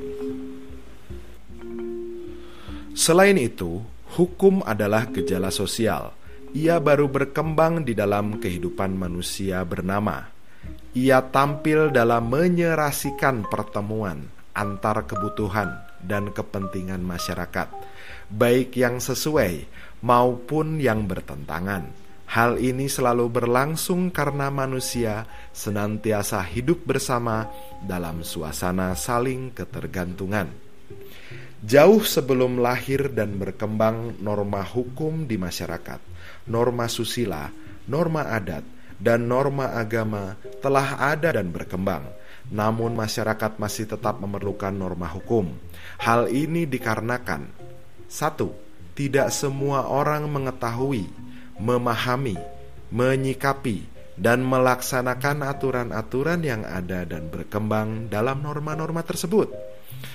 [2.95, 3.83] Selain itu,
[4.15, 6.15] hukum adalah gejala sosial.
[6.55, 10.31] Ia baru berkembang di dalam kehidupan manusia bernama.
[10.95, 17.67] Ia tampil dalam menyerasikan pertemuan antar kebutuhan dan kepentingan masyarakat,
[18.29, 19.65] baik yang sesuai
[20.01, 21.93] maupun yang bertentangan.
[22.31, 27.51] Hal ini selalu berlangsung karena manusia senantiasa hidup bersama
[27.83, 30.47] dalam suasana saling ketergantungan.
[31.61, 35.99] Jauh sebelum lahir dan berkembang norma hukum di masyarakat,
[36.47, 37.51] norma susila,
[37.91, 38.63] norma adat,
[38.95, 42.20] dan norma agama telah ada dan berkembang
[42.51, 45.55] namun masyarakat masih tetap memerlukan norma hukum.
[46.03, 47.47] Hal ini dikarenakan
[48.11, 48.51] satu,
[48.91, 51.07] tidak semua orang mengetahui,
[51.63, 52.35] memahami,
[52.91, 53.87] menyikapi,
[54.19, 59.47] dan melaksanakan aturan-aturan yang ada dan berkembang dalam norma-norma tersebut.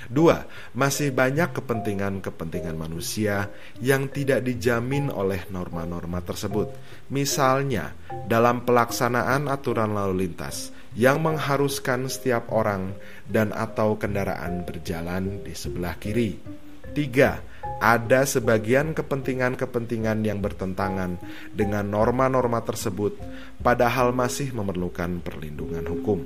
[0.06, 0.44] Dua,
[0.76, 6.70] masih banyak kepentingan-kepentingan manusia yang tidak dijamin oleh norma-norma tersebut.
[7.10, 7.96] Misalnya,
[8.28, 12.96] dalam pelaksanaan aturan lalu lintas yang mengharuskan setiap orang
[13.28, 16.40] dan atau kendaraan berjalan di sebelah kiri.
[16.96, 17.44] Tiga,
[17.76, 21.20] ada sebagian kepentingan-kepentingan yang bertentangan
[21.52, 23.20] dengan norma-norma tersebut,
[23.60, 26.24] padahal masih memerlukan perlindungan hukum.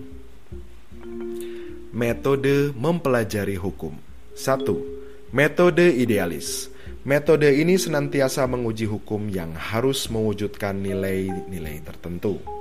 [1.91, 3.99] Metode mempelajari hukum.
[4.39, 5.35] 1.
[5.35, 6.71] Metode idealis.
[7.03, 12.60] Metode ini senantiasa menguji hukum yang harus mewujudkan nilai-nilai tertentu.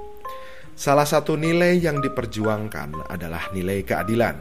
[0.80, 4.40] Salah satu nilai yang diperjuangkan adalah nilai keadilan.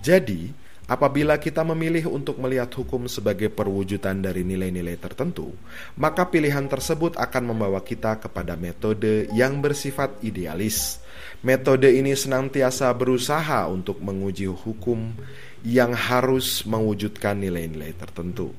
[0.00, 0.48] Jadi,
[0.88, 5.52] apabila kita memilih untuk melihat hukum sebagai perwujudan dari nilai-nilai tertentu,
[6.00, 11.04] maka pilihan tersebut akan membawa kita kepada metode yang bersifat idealis.
[11.44, 15.12] Metode ini senantiasa berusaha untuk menguji hukum
[15.68, 18.56] yang harus mewujudkan nilai-nilai tertentu.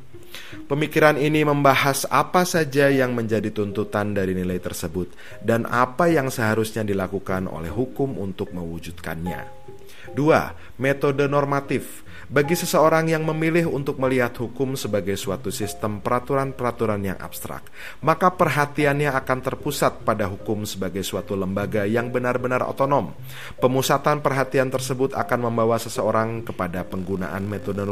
[0.66, 5.14] Pemikiran ini membahas apa saja yang menjadi tuntutan dari nilai tersebut
[5.44, 9.66] dan apa yang seharusnya dilakukan oleh hukum untuk mewujudkannya.
[10.14, 17.18] Dua, metode normatif bagi seseorang yang memilih untuk melihat hukum sebagai suatu sistem peraturan-peraturan yang
[17.22, 17.70] abstrak,
[18.01, 23.14] maka perhatiannya akan terpusat pada hukum sebagai suatu lembaga yang benar-benar otonom.
[23.62, 27.86] Pemusatan perhatian tersebut akan membawa seseorang kepada penggunaan metode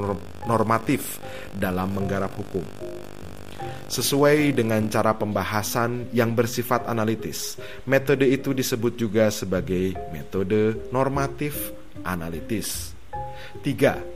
[0.49, 1.22] normatif
[1.53, 2.66] dalam menggarap hukum
[3.84, 7.61] sesuai dengan cara pembahasan yang bersifat analitis.
[7.86, 12.98] Metode itu disebut juga sebagai metode normatif analitis.
[13.62, 14.14] 3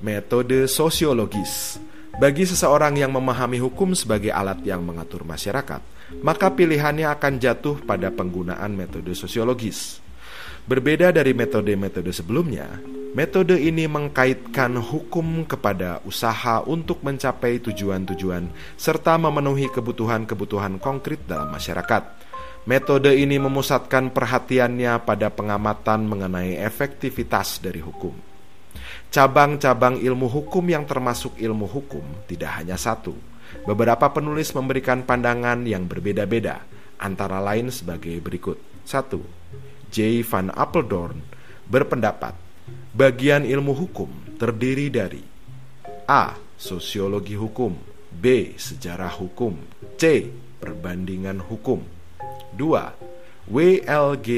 [0.00, 1.76] metode sosiologis.
[2.16, 5.84] Bagi seseorang yang memahami hukum sebagai alat yang mengatur masyarakat,
[6.24, 10.00] maka pilihannya akan jatuh pada penggunaan metode sosiologis.
[10.66, 12.66] Berbeda dari metode-metode sebelumnya,
[13.14, 22.25] metode ini mengkaitkan hukum kepada usaha untuk mencapai tujuan-tujuan serta memenuhi kebutuhan-kebutuhan konkret dalam masyarakat.
[22.66, 28.10] Metode ini memusatkan perhatiannya pada pengamatan mengenai efektivitas dari hukum.
[29.06, 33.14] Cabang-cabang ilmu hukum yang termasuk ilmu hukum tidak hanya satu.
[33.62, 36.66] Beberapa penulis memberikan pandangan yang berbeda-beda.
[36.96, 38.56] antara lain sebagai berikut.
[38.88, 39.20] 1.
[39.92, 40.24] J.
[40.24, 41.20] Van Apeldoorn
[41.68, 42.32] berpendapat
[42.96, 44.10] bagian ilmu hukum
[44.40, 45.22] terdiri dari
[46.08, 46.34] A.
[46.56, 47.76] Sosiologi hukum
[48.10, 48.56] B.
[48.56, 49.60] Sejarah hukum
[50.00, 50.32] C.
[50.56, 51.95] Perbandingan hukum
[52.54, 53.06] 2.
[53.46, 54.28] W.L.G.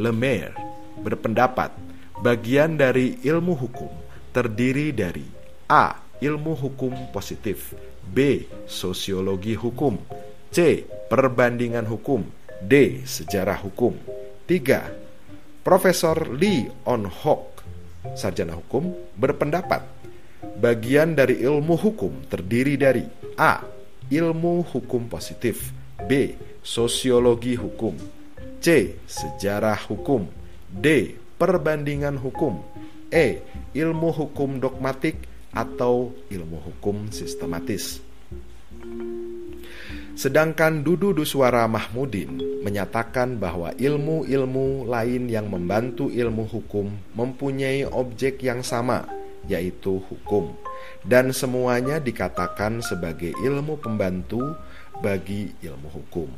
[0.00, 0.56] Lemaire
[1.04, 1.68] berpendapat
[2.24, 3.92] bagian dari ilmu hukum
[4.32, 5.28] terdiri dari
[5.68, 6.00] A.
[6.24, 7.76] Ilmu hukum positif
[8.08, 8.48] B.
[8.64, 10.00] Sosiologi hukum
[10.48, 10.88] C.
[11.12, 12.24] Perbandingan hukum
[12.64, 13.04] D.
[13.04, 13.92] Sejarah hukum
[14.48, 15.60] 3.
[15.64, 17.44] Profesor Lee On Hok,
[18.16, 19.84] sarjana hukum, berpendapat
[20.60, 23.04] bagian dari ilmu hukum terdiri dari
[23.36, 23.60] A.
[24.08, 25.72] Ilmu hukum positif
[26.04, 26.36] B.
[26.64, 27.92] Sosiologi hukum
[28.64, 28.96] C.
[29.04, 30.24] Sejarah hukum
[30.72, 31.12] D.
[31.36, 32.64] Perbandingan hukum
[33.12, 33.44] E.
[33.76, 35.20] Ilmu hukum dogmatik
[35.52, 38.00] atau ilmu hukum sistematis
[40.14, 46.86] Sedangkan Dudu Duswara Mahmudin menyatakan bahwa ilmu-ilmu lain yang membantu ilmu hukum
[47.18, 49.10] mempunyai objek yang sama,
[49.50, 50.54] yaitu hukum,
[51.02, 54.54] dan semuanya dikatakan sebagai ilmu pembantu
[55.02, 56.30] bagi ilmu hukum.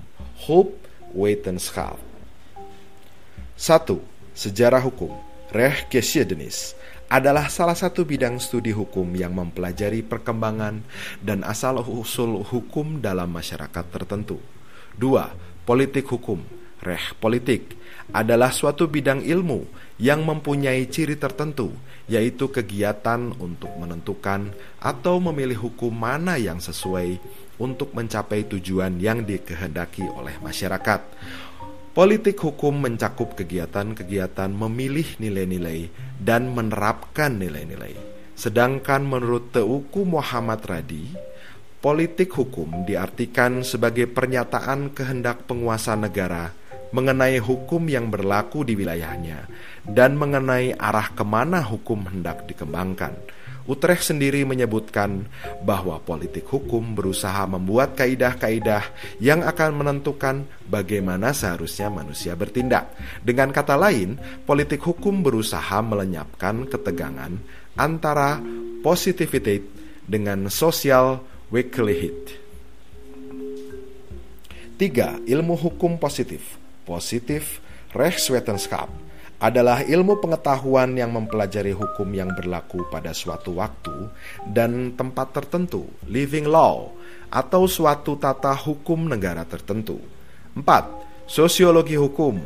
[0.47, 0.77] Hope
[1.13, 2.01] Wetenschap
[3.57, 3.97] 1.
[4.37, 5.17] Sejarah hukum
[5.49, 6.77] Rechtsgeschiedenis
[7.07, 10.83] adalah salah satu bidang studi hukum yang mempelajari perkembangan
[11.23, 14.43] dan asal-usul hukum dalam masyarakat tertentu.
[14.93, 15.31] Dua,
[15.63, 16.43] politik hukum,
[16.83, 17.79] reh politik,
[18.11, 19.67] adalah suatu bidang ilmu
[20.03, 21.71] yang mempunyai ciri tertentu,
[22.11, 24.51] yaitu kegiatan untuk menentukan
[24.83, 27.19] atau memilih hukum mana yang sesuai
[27.57, 31.01] untuk mencapai tujuan yang dikehendaki oleh masyarakat.
[31.97, 35.89] Politik hukum mencakup kegiatan-kegiatan memilih nilai-nilai
[36.21, 37.97] dan menerapkan nilai-nilai.
[38.37, 41.17] Sedangkan menurut Teuku Muhammad Radi,
[41.81, 46.53] politik hukum diartikan sebagai pernyataan kehendak penguasa negara
[46.93, 49.49] mengenai hukum yang berlaku di wilayahnya
[49.89, 53.17] dan mengenai arah ke mana hukum hendak dikembangkan
[53.67, 55.27] Utrecht sendiri menyebutkan
[55.67, 58.83] bahwa politik hukum berusaha membuat kaidah-kaidah
[59.19, 62.95] yang akan menentukan bagaimana seharusnya manusia bertindak.
[63.27, 67.35] Dengan kata lain, politik hukum berusaha melenyapkan ketegangan
[67.75, 68.39] antara
[68.87, 69.67] positivity
[70.07, 72.39] dengan social Wicklighit.
[74.79, 75.27] 3.
[75.27, 76.59] Ilmu hukum positif.
[76.87, 77.59] Positif
[77.91, 79.06] Rechtswetenschap
[79.37, 84.09] adalah ilmu pengetahuan yang mempelajari hukum yang berlaku pada suatu waktu
[84.49, 86.89] dan tempat tertentu, living law,
[87.29, 90.01] atau suatu tata hukum negara tertentu.
[90.57, 91.29] 4.
[91.29, 92.41] Sosiologi hukum,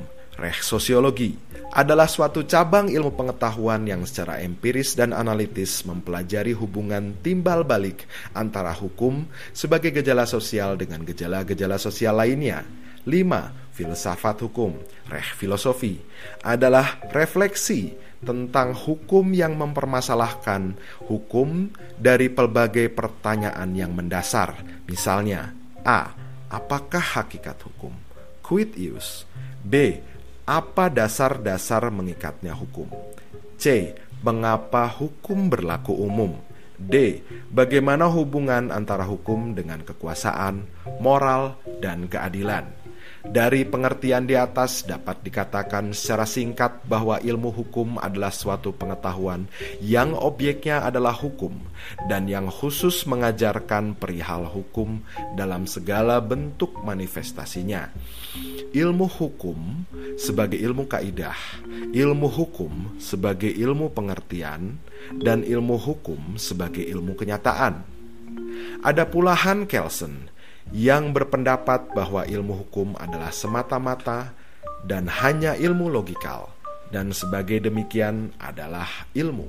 [0.65, 1.37] sosiologi,
[1.71, 8.75] adalah suatu cabang ilmu pengetahuan yang secara empiris dan analitis mempelajari hubungan timbal balik antara
[8.75, 12.67] hukum sebagai gejala sosial dengan gejala-gejala sosial lainnya.
[13.07, 14.77] 5 filsafat hukum,
[15.09, 15.97] reh filosofi,
[16.45, 20.77] adalah refleksi tentang hukum yang mempermasalahkan
[21.09, 24.61] hukum dari pelbagai pertanyaan yang mendasar.
[24.85, 26.13] Misalnya, A.
[26.51, 27.95] Apakah hakikat hukum?
[28.43, 29.25] Quid ius?
[29.63, 30.03] B.
[30.45, 32.91] Apa dasar-dasar mengikatnya hukum?
[33.55, 33.95] C.
[34.21, 36.35] Mengapa hukum berlaku umum?
[36.75, 37.23] D.
[37.49, 40.67] Bagaimana hubungan antara hukum dengan kekuasaan,
[40.99, 42.80] moral, dan keadilan?
[43.21, 49.45] Dari pengertian di atas dapat dikatakan secara singkat bahwa ilmu hukum adalah suatu pengetahuan
[49.85, 51.53] yang objeknya adalah hukum
[52.09, 55.05] dan yang khusus mengajarkan perihal hukum
[55.37, 57.93] dalam segala bentuk manifestasinya.
[58.73, 59.85] Ilmu hukum
[60.17, 61.37] sebagai ilmu kaidah,
[61.93, 64.81] ilmu hukum sebagai ilmu pengertian,
[65.21, 67.85] dan ilmu hukum sebagai ilmu kenyataan.
[68.81, 70.31] Ada pula Han Kelsen
[70.71, 74.31] yang berpendapat bahwa ilmu hukum adalah semata-mata
[74.87, 76.51] dan hanya ilmu logikal,
[76.95, 79.47] dan sebagai demikian adalah ilmu.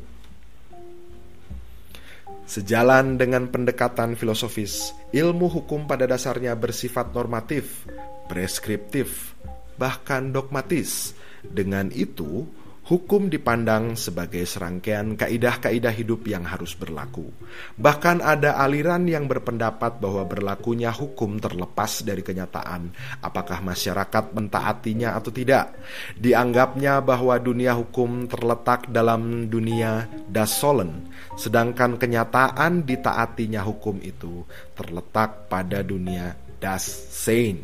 [2.52, 7.88] Sejalan dengan pendekatan filosofis, ilmu hukum pada dasarnya bersifat normatif,
[8.28, 9.38] preskriptif,
[9.80, 11.16] bahkan dogmatis.
[11.42, 12.46] Dengan itu,
[12.92, 17.32] hukum dipandang sebagai serangkaian kaidah-kaidah hidup yang harus berlaku.
[17.80, 22.92] Bahkan ada aliran yang berpendapat bahwa berlakunya hukum terlepas dari kenyataan
[23.24, 25.72] apakah masyarakat mentaatinya atau tidak.
[26.20, 31.08] Dianggapnya bahwa dunia hukum terletak dalam dunia das Sollen,
[31.40, 34.44] sedangkan kenyataan ditaatinya hukum itu
[34.76, 37.64] terletak pada dunia das Sein.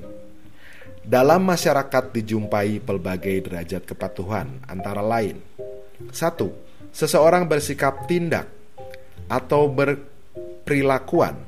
[1.08, 5.39] Dalam masyarakat dijumpai pelbagai derajat kepatuhan, antara lain:
[6.12, 6.51] satu,
[6.91, 8.51] seseorang bersikap tindak
[9.32, 11.39] atau berperilakuan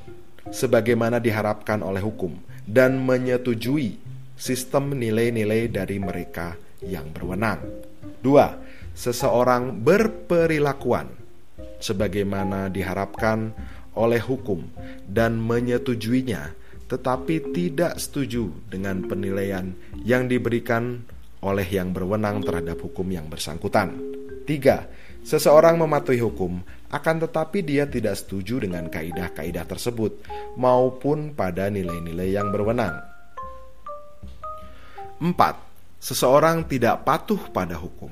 [0.47, 3.99] sebagaimana diharapkan oleh hukum dan menyetujui
[4.39, 7.59] sistem nilai-nilai dari mereka yang berwenang.
[8.23, 8.55] Dua,
[8.95, 11.11] seseorang berperilakuan
[11.83, 13.51] sebagaimana diharapkan
[13.99, 14.63] oleh hukum
[15.03, 16.55] dan menyetujuinya,
[16.89, 19.69] tetapi tidak setuju dengan penilaian
[20.01, 21.05] yang diberikan
[21.45, 23.93] oleh yang berwenang terhadap hukum yang bersangkutan.
[24.43, 24.89] Tiga,
[25.21, 26.57] seseorang mematuhi hukum
[26.89, 30.25] akan tetapi dia tidak setuju dengan kaidah-kaidah tersebut
[30.57, 32.97] maupun pada nilai-nilai yang berwenang.
[35.21, 35.61] Empat,
[36.01, 38.09] seseorang tidak patuh pada hukum,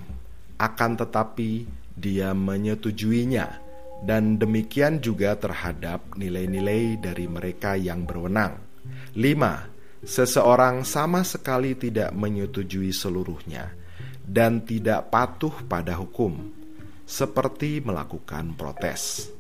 [0.62, 1.66] akan tetapi
[1.98, 3.66] dia menyetujuinya
[4.06, 8.67] dan demikian juga terhadap nilai-nilai dari mereka yang berwenang.
[9.18, 9.66] Lima,
[10.06, 13.74] seseorang sama sekali tidak menyetujui seluruhnya
[14.22, 16.54] dan tidak patuh pada hukum
[17.02, 19.34] seperti melakukan protes.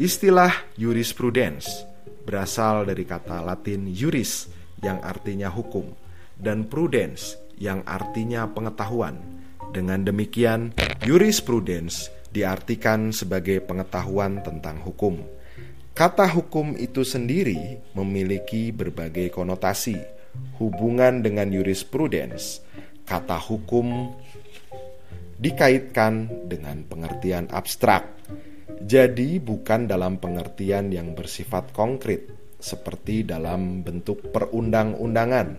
[0.00, 1.84] Istilah jurisprudens
[2.24, 4.48] berasal dari kata Latin juris
[4.80, 5.92] yang artinya hukum
[6.40, 9.20] dan prudens yang artinya pengetahuan.
[9.68, 10.72] Dengan demikian,
[11.04, 15.20] jurisprudens diartikan sebagai pengetahuan tentang hukum.
[15.98, 19.98] Kata hukum itu sendiri memiliki berbagai konotasi.
[20.62, 22.62] Hubungan dengan jurisprudens,
[23.02, 24.14] kata hukum
[25.42, 28.14] dikaitkan dengan pengertian abstrak.
[28.78, 32.30] Jadi bukan dalam pengertian yang bersifat konkret
[32.62, 35.58] seperti dalam bentuk perundang-undangan.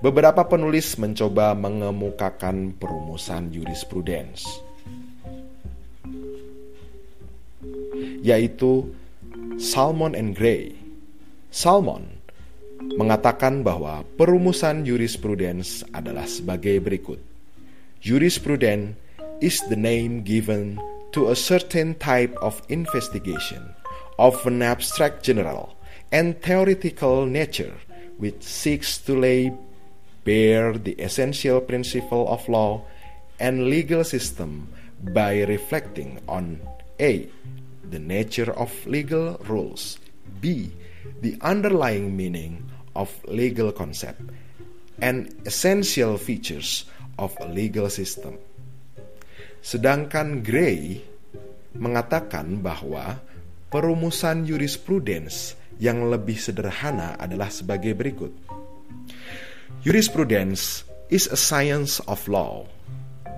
[0.00, 4.63] Beberapa penulis mencoba mengemukakan perumusan jurisprudens,
[8.24, 8.90] yaitu
[9.60, 10.74] Salmon and Gray.
[11.54, 12.20] Salmon
[12.98, 17.22] mengatakan bahwa perumusan jurisprudens adalah sebagai berikut.
[18.04, 18.98] Jurisprudence
[19.40, 20.76] is the name given
[21.14, 23.72] to a certain type of investigation
[24.18, 25.74] of an abstract general
[26.10, 27.74] and theoretical nature
[28.18, 29.50] which seeks to lay
[30.22, 32.82] bare the essential principle of law
[33.38, 34.68] and legal system
[35.12, 36.58] by reflecting on
[37.00, 37.26] a
[37.84, 39.98] the nature of legal rules
[40.40, 40.72] b
[41.20, 42.64] the underlying meaning
[42.94, 44.20] of legal concept
[45.02, 46.86] and essential features
[47.18, 48.38] of a legal system.
[49.64, 51.00] Sedangkan Gray
[51.74, 53.18] mengatakan bahwa
[53.72, 58.30] perumusan jurisprudens yang lebih sederhana adalah sebagai berikut.
[59.82, 62.64] Jurisprudence is a science of law,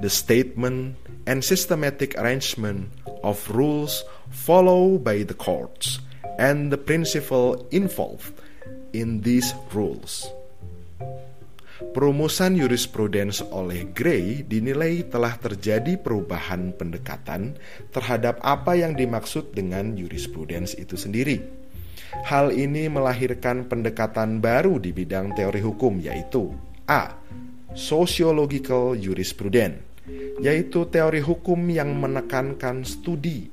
[0.01, 2.93] the statement and systematic arrangement
[3.25, 6.01] of rules followed by the courts
[6.39, 8.37] and the principle involved
[8.93, 10.29] in these rules.
[11.77, 17.57] Perumusan jurisprudens oleh Gray dinilai telah terjadi perubahan pendekatan
[17.93, 21.45] terhadap apa yang dimaksud dengan jurisprudens itu sendiri.
[22.25, 26.49] Hal ini melahirkan pendekatan baru di bidang teori hukum yaitu
[26.89, 27.13] A.
[27.77, 29.85] Sociological jurisprudence,
[30.39, 33.51] yaitu teori hukum yang menekankan studi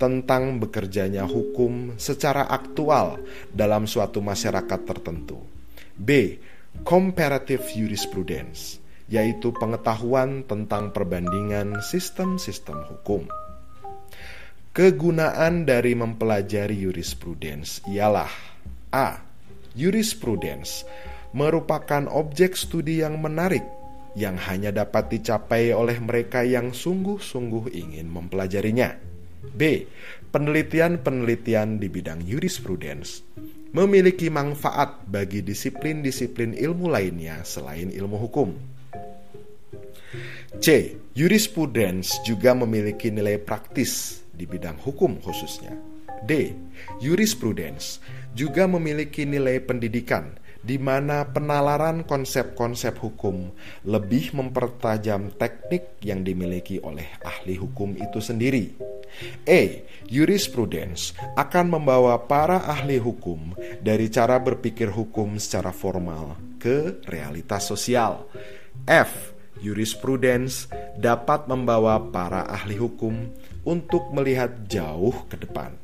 [0.00, 3.20] tentang bekerjanya hukum secara aktual
[3.52, 5.44] dalam suatu masyarakat tertentu.
[6.00, 6.40] B
[6.80, 8.80] comparative jurisprudence,
[9.12, 13.28] yaitu pengetahuan tentang perbandingan sistem-sistem hukum.
[14.70, 18.30] Kegunaan dari mempelajari jurisprudence ialah
[18.94, 19.20] A.
[19.74, 20.86] Jurisprudence
[21.34, 23.79] merupakan objek studi yang menarik
[24.18, 28.98] yang hanya dapat dicapai oleh mereka yang sungguh-sungguh ingin mempelajarinya.
[29.54, 29.86] B.
[30.30, 33.26] Penelitian-penelitian di bidang jurisprudence
[33.70, 38.50] memiliki manfaat bagi disiplin-disiplin ilmu lainnya selain ilmu hukum.
[40.58, 40.98] C.
[41.14, 45.70] Jurisprudence juga memiliki nilai praktis di bidang hukum khususnya.
[46.26, 46.54] D.
[46.98, 48.02] Jurisprudence
[48.34, 53.48] juga memiliki nilai pendidikan di mana penalaran konsep-konsep hukum
[53.88, 58.76] lebih mempertajam teknik yang dimiliki oleh ahli hukum itu sendiri.
[59.48, 59.88] E.
[60.06, 68.28] Jurisprudence akan membawa para ahli hukum dari cara berpikir hukum secara formal ke realitas sosial.
[68.84, 69.32] F.
[69.60, 73.28] Jurisprudence dapat membawa para ahli hukum
[73.64, 75.76] untuk melihat jauh ke depan.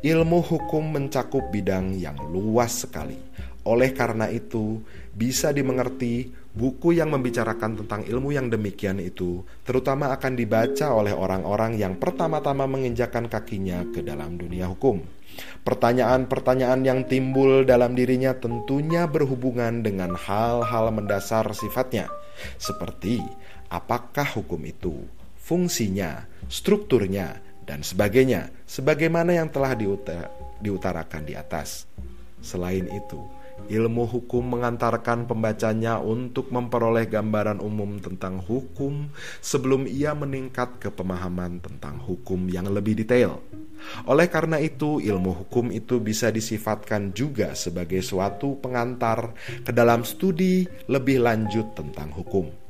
[0.00, 3.18] Ilmu hukum mencakup bidang yang luas sekali
[3.62, 4.82] oleh karena itu,
[5.12, 11.78] bisa dimengerti buku yang membicarakan tentang ilmu yang demikian itu, terutama akan dibaca oleh orang-orang
[11.80, 15.00] yang pertama-tama menginjakan kakinya ke dalam dunia hukum.
[15.64, 22.12] Pertanyaan-pertanyaan yang timbul dalam dirinya tentunya berhubungan dengan hal-hal mendasar sifatnya,
[22.60, 23.24] seperti
[23.72, 25.08] apakah hukum itu,
[25.40, 29.72] fungsinya, strukturnya, dan sebagainya, sebagaimana yang telah
[30.60, 31.88] diutarakan di atas.
[32.42, 33.22] Selain itu,
[33.70, 41.62] Ilmu hukum mengantarkan pembacanya untuk memperoleh gambaran umum tentang hukum sebelum ia meningkat ke pemahaman
[41.62, 43.42] tentang hukum yang lebih detail.
[44.06, 49.34] Oleh karena itu, ilmu hukum itu bisa disifatkan juga sebagai suatu pengantar
[49.66, 52.61] ke dalam studi lebih lanjut tentang hukum.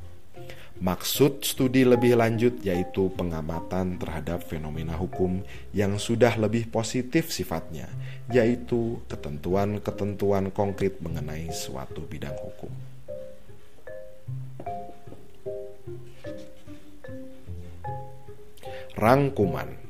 [0.81, 7.85] Maksud studi lebih lanjut yaitu pengamatan terhadap fenomena hukum yang sudah lebih positif sifatnya,
[8.33, 12.73] yaitu ketentuan-ketentuan konkret mengenai suatu bidang hukum.
[18.93, 19.83] Rangkuman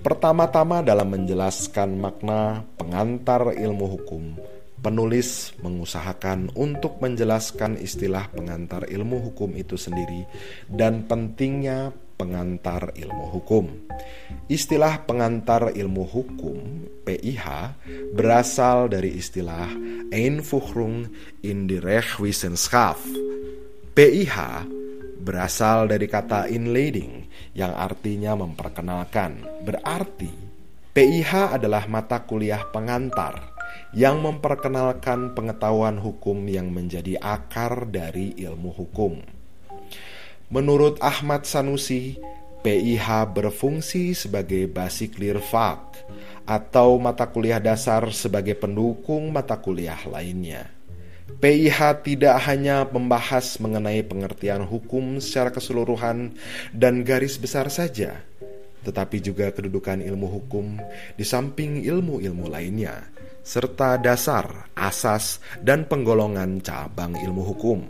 [0.00, 4.32] Pertama-tama dalam menjelaskan makna pengantar ilmu hukum,
[4.80, 10.24] penulis mengusahakan untuk menjelaskan istilah pengantar ilmu hukum itu sendiri
[10.72, 13.64] dan pentingnya pengantar ilmu hukum.
[14.48, 17.46] Istilah pengantar ilmu hukum PIH
[18.12, 19.72] berasal dari istilah
[20.12, 21.08] Einfuhrung
[21.40, 23.08] in die Rechtswissenschaft.
[23.96, 24.36] PIH
[25.20, 27.24] berasal dari kata inleading
[27.56, 29.64] yang artinya memperkenalkan.
[29.64, 30.32] Berarti
[30.92, 33.49] PIH adalah mata kuliah pengantar
[33.90, 39.18] yang memperkenalkan pengetahuan hukum yang menjadi akar dari ilmu hukum.
[40.50, 42.18] Menurut Ahmad Sanusi,
[42.60, 46.02] PIH berfungsi sebagai basic lirfak
[46.44, 50.68] atau mata kuliah dasar sebagai pendukung mata kuliah lainnya.
[51.38, 56.34] PIH tidak hanya membahas mengenai pengertian hukum secara keseluruhan
[56.74, 58.18] dan garis besar saja,
[58.82, 60.82] tetapi juga kedudukan ilmu hukum
[61.14, 63.06] di samping ilmu-ilmu lainnya,
[63.40, 67.80] serta dasar, asas, dan penggolongan cabang ilmu hukum.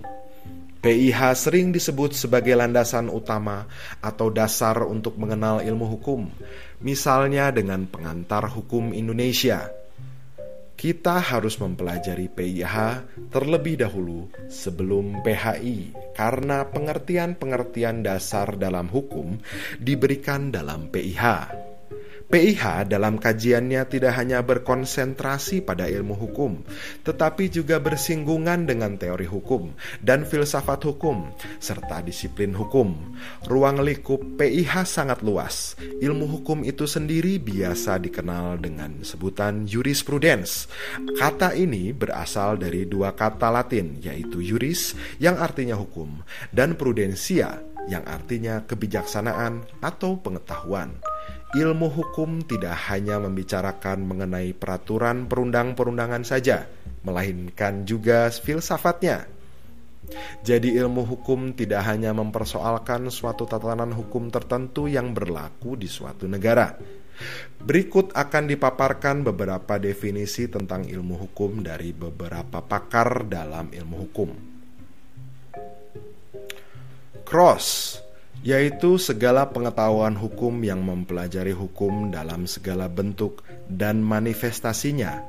[0.81, 3.69] PIH sering disebut sebagai landasan utama
[4.01, 6.33] atau dasar untuk mengenal ilmu hukum,
[6.81, 9.69] misalnya dengan pengantar hukum Indonesia.
[10.81, 12.77] Kita harus mempelajari PIH
[13.29, 19.37] terlebih dahulu sebelum PHI, karena pengertian-pengertian dasar dalam hukum
[19.77, 21.70] diberikan dalam PIH.
[22.31, 26.63] PIH dalam kajiannya tidak hanya berkonsentrasi pada ilmu hukum,
[27.03, 32.95] tetapi juga bersinggungan dengan teori hukum dan filsafat hukum, serta disiplin hukum.
[33.51, 35.75] Ruang lingkup PIH sangat luas.
[35.81, 40.71] Ilmu hukum itu sendiri biasa dikenal dengan sebutan jurisprudens.
[41.19, 46.23] Kata ini berasal dari dua kata Latin, yaitu juris yang artinya hukum,
[46.55, 47.59] dan prudensia
[47.91, 50.95] yang artinya kebijaksanaan atau pengetahuan
[51.51, 56.71] ilmu hukum tidak hanya membicarakan mengenai peraturan perundang-perundangan saja,
[57.03, 59.27] melainkan juga filsafatnya.
[60.47, 66.79] Jadi ilmu hukum tidak hanya mempersoalkan suatu tatanan hukum tertentu yang berlaku di suatu negara.
[67.61, 74.50] Berikut akan dipaparkan beberapa definisi tentang ilmu hukum dari beberapa pakar dalam ilmu hukum.
[77.31, 77.95] Cross
[78.43, 85.23] yaitu segala pengetahuan hukum yang mempelajari hukum dalam segala bentuk dan manifestasinya.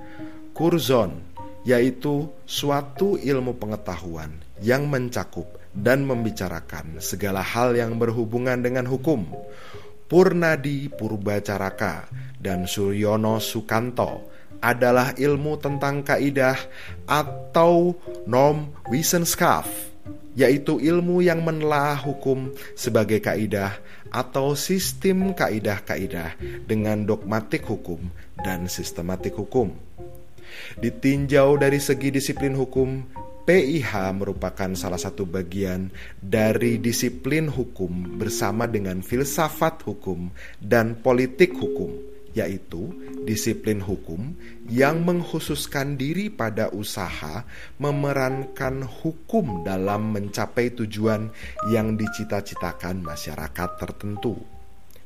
[0.50, 1.22] Kurzon,
[1.62, 4.34] yaitu suatu ilmu pengetahuan
[4.66, 5.46] yang mencakup
[5.78, 9.30] dan membicarakan segala hal yang berhubungan dengan hukum.
[10.10, 12.10] Purnadi Purbacaraka
[12.42, 16.58] dan Suryono Sukanto adalah ilmu tentang kaidah
[17.06, 17.94] atau
[18.26, 19.91] norm Wissenschaft
[20.36, 23.76] yaitu ilmu yang menelaah hukum sebagai kaidah
[24.12, 26.36] atau sistem kaidah-kaidah
[26.68, 28.00] dengan dogmatik hukum
[28.44, 29.72] dan sistematik hukum.
[30.80, 33.08] Ditinjau dari segi disiplin hukum,
[33.48, 40.30] PIH merupakan salah satu bagian dari disiplin hukum bersama dengan filsafat hukum
[40.62, 42.92] dan politik hukum yaitu
[43.24, 44.36] disiplin hukum
[44.68, 47.48] yang menghususkan diri pada usaha
[47.80, 51.32] memerankan hukum dalam mencapai tujuan
[51.72, 54.51] yang dicita-citakan masyarakat tertentu.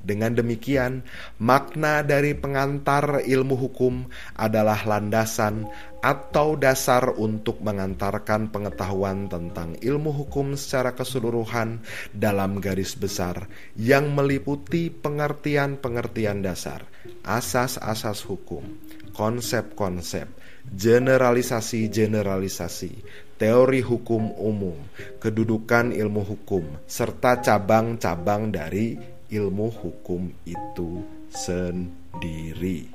[0.06, 1.02] Dengan demikian,
[1.42, 4.06] makna dari pengantar ilmu hukum
[4.38, 5.66] adalah landasan
[6.06, 11.82] atau dasar untuk mengantarkan pengetahuan tentang ilmu hukum secara keseluruhan
[12.14, 16.86] dalam garis besar yang meliputi pengertian-pengertian dasar,
[17.26, 18.62] asas-asas hukum,
[19.18, 20.30] konsep-konsep,
[20.70, 22.94] generalisasi-generalisasi,
[23.42, 24.78] teori hukum umum,
[25.18, 32.95] kedudukan ilmu hukum, serta cabang-cabang dari ilmu hukum itu sendiri.